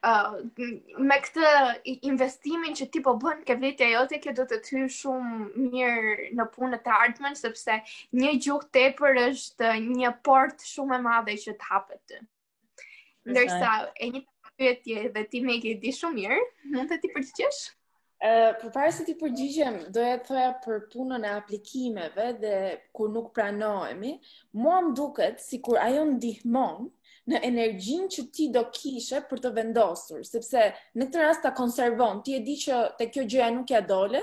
[0.06, 0.38] uh,
[1.08, 1.48] me këtë
[2.12, 6.48] investimin që ti po bën ke vetja jote kjo do të ty shumë mirë në
[6.54, 7.78] punë e ardhmen sepse
[8.22, 12.22] një gjuhë tepër është një port shumë e madhe që të hapet ty.
[13.32, 13.74] Ndërsa
[14.06, 14.22] e një
[14.58, 16.38] pyetje dhe ti me e di shumë mirë,
[16.70, 16.94] mund mhm.
[16.94, 17.64] të ti përgjigjesh?
[18.22, 22.54] për parë se ti përgjigjem, do e thoja për punën e aplikimeve dhe
[22.96, 24.16] kur nuk pranohemi,
[24.58, 26.88] mua më duket si kur ajo ndihmon
[27.30, 30.66] në energjin që ti do kishe për të vendosur, sepse
[30.96, 34.22] në këtë rast ta konservon, ti e di që të kjo gjëja nuk ja dole,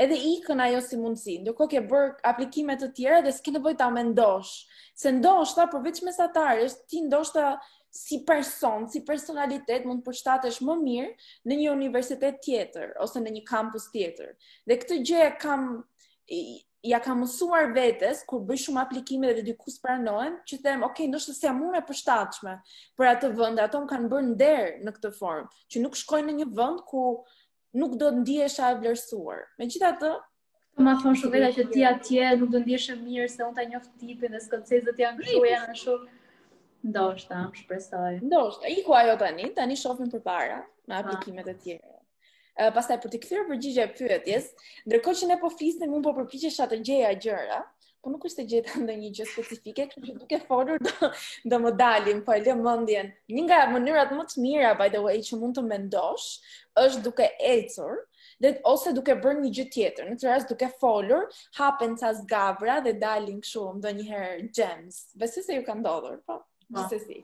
[0.00, 3.90] edhe ikën ajo si mundësi, ndërko ke bërë aplikimet të tjera dhe s'ke nevoj ta
[3.94, 4.54] mendosh,
[4.96, 7.52] se ndoshta përveç mesatarës, ti ndoshta
[7.94, 11.10] si person, si personalitet mund të përshtatesh më mirë
[11.50, 14.32] në një universitet tjetër ose në një kampus tjetër.
[14.66, 15.66] Dhe këtë gjë e kam
[16.90, 21.32] ja kam mësuar vetes kur bëj shumë aplikime dhe dikush pranohen, që them, "Ok, ndoshta
[21.36, 22.54] se jam unë e përshtatshme
[22.98, 26.34] për atë vend, ato më kanë bërë nder në këtë formë, që nuk shkojnë në
[26.40, 27.04] një vend ku
[27.80, 30.10] nuk do të ndihesha e vlerësuar." Megjithatë,
[30.76, 33.62] Po ma thon shumë veta që ti atje nuk do ndihesh mirë se unë ta
[33.70, 35.96] njoh tipin dhe skocezët janë kështu janë ashtu.
[36.84, 38.18] Ndoshta, shpresoj.
[38.22, 40.56] Ndoshta, iku ajo tani, tani shohim përpara
[40.86, 41.92] me aplikimet e tjera.
[42.60, 44.50] Ëh, pastaj për po të kthyer përgjigje e pyetjes,
[44.88, 47.62] ndërkohë që ne po flisnim, un po përpiqesha të gjeja gjëra,
[48.04, 51.10] po nuk është të gjeta ndonjë gjë specifike, kështu që duke folur do
[51.54, 53.08] do më dalim, po e lë mendjen.
[53.38, 56.28] Një nga mënyrat më të mira by the way që mund të mendosh
[56.84, 57.96] është duke ecur
[58.44, 60.10] dhe ose duke bërë një gjë tjetër.
[60.12, 61.26] Në këtë rast duke folur,
[61.62, 65.02] hapen ca zgavra dhe dalin kështu ndonjëherë gems.
[65.24, 66.44] Besoj se ju ka ndodhur, po.
[66.74, 66.82] Po.
[66.82, 67.16] Gjithë si.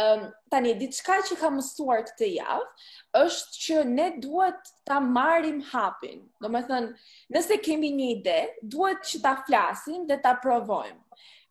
[0.00, 2.84] Um, tani, diçka që ka mësuar këtë javë,
[3.22, 6.22] është që ne duhet ta marim hapin.
[6.40, 6.94] Do me thënë,
[7.34, 8.36] nëse kemi një ide,
[8.76, 10.98] duhet që ta flasim dhe ta provojmë.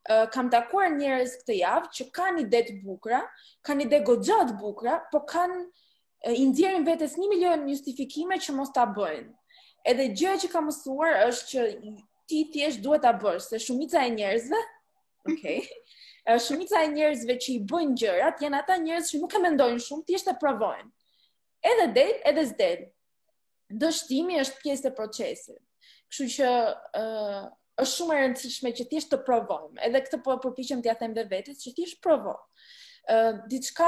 [0.10, 3.20] Uh, kam takuar njerëz këtë javë që kanë ide të bukura,
[3.68, 8.56] kanë ide goxha të bukura, po kanë uh, i nxjerrin vetes 1 milion justifikime që
[8.58, 9.30] mos ta bëjnë.
[9.94, 11.96] Edhe gjëja që kam mësuar është që
[12.32, 14.66] ti thjesht duhet ta bësh, se shumica e njerëzve,
[15.36, 15.68] okay
[16.40, 20.04] shumica e njerëzve që i bëjnë gjërat janë ata njerëz që nuk e mendojnë shumë,
[20.08, 20.92] thjesht e provojnë.
[21.66, 22.84] Edhe del, edhe s'del.
[23.82, 25.60] Dështimi është pjesë e procesit.
[26.12, 27.50] Kështu që ë uh,
[27.82, 29.82] është shumë e rëndësishme që thjesht të provojmë.
[29.88, 32.38] Edhe këtë po e përpiqem t'ia them dhe vetes që thjesht provo.
[33.10, 33.88] ë uh, Diçka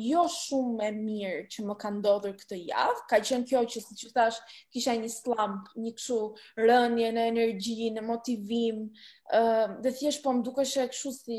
[0.00, 4.06] jo shumë e mirë që më ka ndodhur këtë javë, ka qenë kjo që siç
[4.16, 4.38] thash,
[4.72, 6.16] kisha një slump, një kështu
[6.62, 8.86] rënje në energji, në motivim,
[9.36, 11.38] ë uh, dhe thjesht po më dukeshë kështu si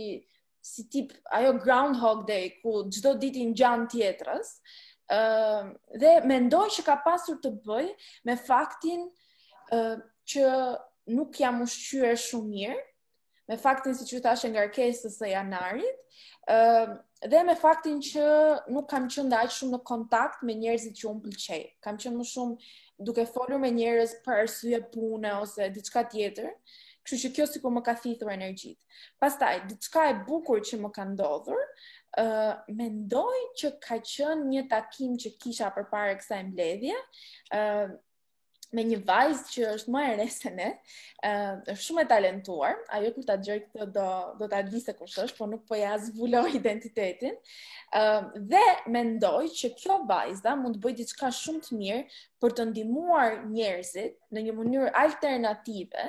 [0.66, 4.48] si tip ajo groundhog day ku çdo ditë i ngjan tjetrës.
[5.06, 5.68] ë uh,
[6.02, 7.92] dhe mendoj që ka pasur të bëj
[8.26, 9.98] me faktin ë uh,
[10.32, 10.46] që
[11.18, 12.80] nuk jam ushqyer shumë mirë,
[13.48, 16.00] me faktin siç ju thashë ngarkesës së janarit,
[16.50, 16.96] ë uh,
[17.34, 18.26] dhe me faktin që
[18.74, 21.62] nuk kam qenë aq shumë në kontakt me njerëzit që un pëlqej.
[21.86, 22.74] Kam qenë më shumë
[23.06, 26.50] duke folur me njerëz për arsye pune ose diçka tjetër,
[27.06, 28.78] Kështu që kjo sikur më ka thithur energjit.
[29.24, 31.62] Pastaj, diçka e bukur që më ka ndodhur,
[32.18, 36.98] ë uh, mendoj që ka qenë një takim që kisha përpara kësaj mbledhje,
[37.62, 37.64] ë
[38.76, 40.68] me një vajzë që është më e re se ne,
[41.26, 41.32] ë
[41.74, 42.76] është shumë e talentuar.
[42.98, 44.08] Ajo kur ta dëgjoj këtë do
[44.42, 47.40] do ta di se kush është, por nuk po ja zbuloj identitetin.
[47.96, 48.04] ë
[48.52, 48.64] dhe
[48.96, 52.02] mendoj që kjo vajza mund të bëjë diçka shumë të mirë
[52.44, 56.08] për të ndihmuar njerëzit në një mënyrë alternative,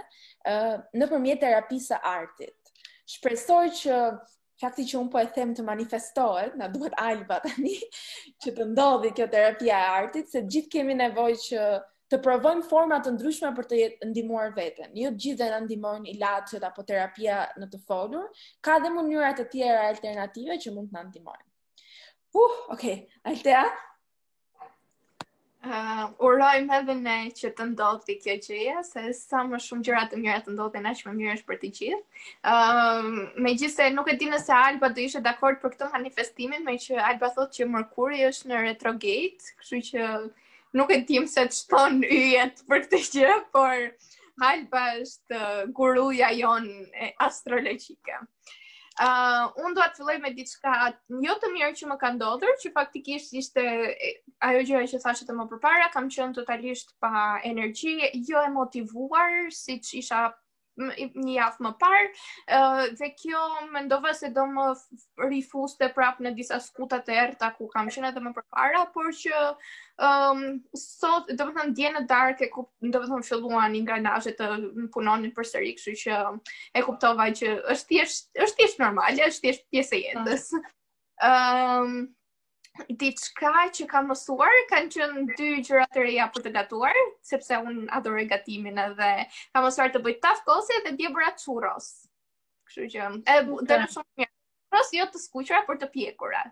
[0.50, 0.56] ë
[1.00, 2.80] nëpërmjet terapisë së artit.
[3.16, 4.00] Shpresoj që
[4.56, 7.74] Fakti që un po e them të manifestohet, na duhet alba tani
[8.40, 11.66] që të ndodhi kjo terapia e artit, se gjithë kemi nevojë që
[12.12, 14.92] të provojnë forma të ndryshme për të jetë ndihmuar veten.
[14.98, 18.28] Jo të gjithë janë ndihmojnë ilaçet apo terapia në të folur,
[18.64, 21.44] ka dhe mënyra të tjera alternative që mund të na ndihmojnë.
[22.38, 23.64] uh, okay, Altea.
[25.66, 30.20] Uh, urojmë edhe ne që të ndodhë kjo gjeja, se sa më shumë gjëra të
[30.20, 30.52] mira të
[30.84, 32.02] ne aq më mirë është për të gjithë.
[32.52, 33.08] Ëm,
[33.48, 37.32] gjithë se nuk e di nëse Alba do ishte dakord për këtë manifestimin, meqë Alba
[37.38, 40.04] thotë që Merkuri është në retrograde, kështu që
[40.76, 43.88] nuk e tim se të shton yjet për këtë gjë, por
[44.42, 46.66] Halpa është uh, guruja jon
[47.24, 48.18] astrologjike.
[49.00, 50.74] Uh, unë do të filloj me diçka
[51.24, 53.64] jo të mirë që më ka ndodhur, që faktikisht ishte
[54.50, 57.14] ajo gjëra që thashë të më përpara, kam qenë totalisht pa
[57.48, 57.96] energji,
[58.28, 60.20] jo e motivuar, që isha
[60.76, 62.08] një javë më parë,
[62.56, 63.42] uh, dhe kjo
[63.74, 64.66] më se do më
[65.30, 69.08] rifus të prapë në disa skutat e errta ku kam qenë edhe më përpara, por
[69.16, 69.32] që
[70.08, 70.42] um,
[70.76, 74.50] sot, do më thënë, darkë darke, ku do më thënë, filluan i nga të
[74.92, 76.18] punonin për kështu që
[76.76, 80.50] e kuptova që është thjesht është thjesht normal, është pjesë pjese jetës.
[81.26, 82.15] Um,
[83.00, 86.98] diçka që ka mësuar, kanë qënë dy gjëra të reja për të gatuar,
[87.28, 91.88] sepse unë adhore gatimin edhe ka mësuar të bëjt taf kose dhe dje bëra churros.
[92.68, 96.42] Kështu që, e, dhe në shumë një, churros jo të skuqra, por të pjekura,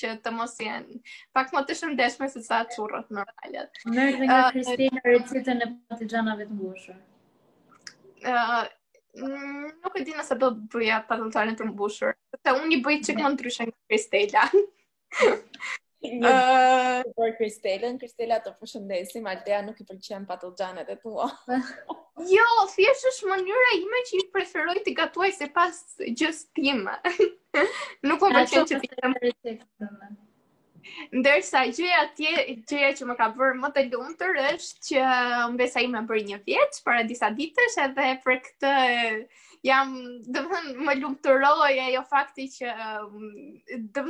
[0.00, 1.00] që të mos jenë
[1.38, 3.82] pak më të shëndeshme se sa churros në rralet.
[3.88, 6.98] Mërë dhe nga Kristina uh, recitën e pati gjanave të mbushur.
[8.24, 8.64] Uh,
[9.22, 13.20] nuk e di nëse do të bëja patëntarën të mbushur, se unë i bëjt që
[13.20, 14.48] këmë nga Kristela.
[16.04, 21.30] Uh, për Kristelën, Kristela të përshëndesim, Altea nuk i përqen patogjanet e tua.
[22.34, 22.44] jo,
[22.74, 26.98] thjesht është mënyra ime që i preferoj të gatuaj se pas gjësë tima.
[28.08, 29.56] nuk po pra përqen që ti të më
[31.16, 32.32] Ndërsa, gjëja, tje,
[32.68, 35.04] gjëja që më ka bërë më të lumëtër është që
[35.54, 38.72] më besa ime bërë një vjetë para disa ditësh edhe për këtë
[39.70, 39.94] jam,
[40.28, 44.04] dhe më lumëtëroj e jo fakti që mm, dhe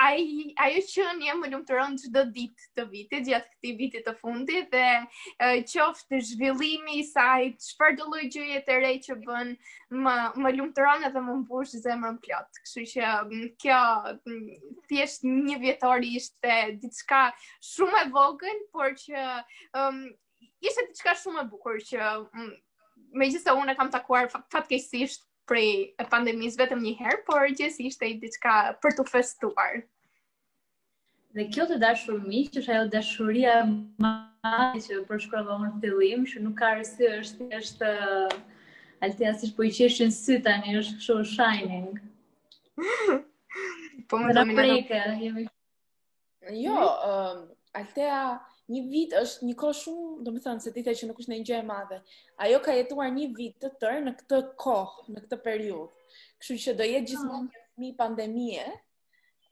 [0.00, 4.00] ai ai që jam më lum të rën çdo ditë të vitit gjatë këtij viti
[4.06, 8.26] të fundit dhe qoftë zhvillimi i saj çfarë do lloj
[8.66, 9.52] të re që bën
[10.06, 10.14] më
[10.46, 12.60] më lum të edhe më mbush zemrën plot.
[12.64, 13.14] Kështu që
[13.64, 13.82] kjo
[14.90, 17.22] thjesht një vjetor ishte diçka
[17.70, 19.26] shumë e vogël, por që
[19.82, 20.02] um,
[20.66, 22.50] ishte diçka shumë e bukur që um,
[23.22, 28.56] megjithëse unë kam takuar fatkeqësisht prej pandemis vetëm një herë, por gjithësisht e i diçka
[28.82, 29.78] për të festuar.
[31.36, 33.54] Dhe kjo të dashur mi, që është ajo dashuria
[34.02, 34.12] ma
[34.76, 37.90] që përshkrova më në fillim, që nuk ka rësi është, është
[39.06, 41.88] altia si po i qeshin sy tani, është kësho shining.
[44.10, 44.66] po më të më
[46.46, 47.40] Dhe Jo, alëtea mhm.
[47.44, 47.44] um,
[47.76, 48.18] Altea
[48.72, 51.32] një vit është një kohë shumë, do më thënë, se ti the që nuk është
[51.32, 51.98] një gjë e madhe.
[52.46, 56.14] Ajo ka jetuar një vit të tërë në këtë kohë, në këtë periud.
[56.40, 57.52] Kështu që do jetë gjithmonë ah.
[57.52, 58.66] një fëmi pandemie,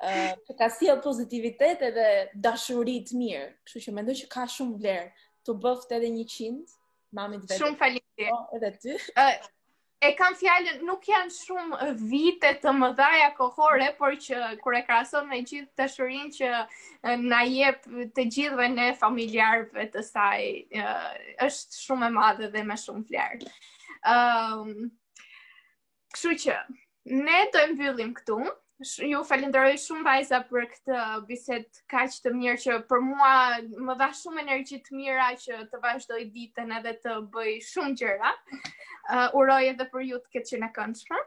[0.01, 2.09] uh, ka sjell pozitivitet edhe
[2.49, 3.47] dashuri të mirë.
[3.67, 6.79] Kështu që mendoj që ka shumë vlerë të bëft edhe 100
[7.21, 7.61] mamit vetë.
[7.63, 8.55] Shumë faleminderit.
[8.59, 8.99] Edhe ty
[10.05, 15.29] e kam fjallën, nuk janë shumë vite të dhaja kohore, por që kur e krason
[15.31, 16.51] me gjithë të shërin që
[17.23, 17.85] na jep
[18.17, 20.51] të gjithve në familjarëve të saj,
[21.47, 23.53] është shumë e madhe dhe me shumë vlerë.
[23.55, 23.55] Um,
[24.13, 24.91] ehm,
[26.15, 26.59] kështu që,
[27.25, 28.39] ne do e mbyllim këtu,
[29.09, 31.01] ju falenderoj shumë vajza për këtë
[31.31, 33.33] biset kaq të mirë që për mua
[33.89, 38.33] më dha shumë energji të mira që të vazhdoj ditën edhe të bëj shumë gjëra
[39.11, 41.25] uh, uroj edhe për ju të këtë që në këndë shumë.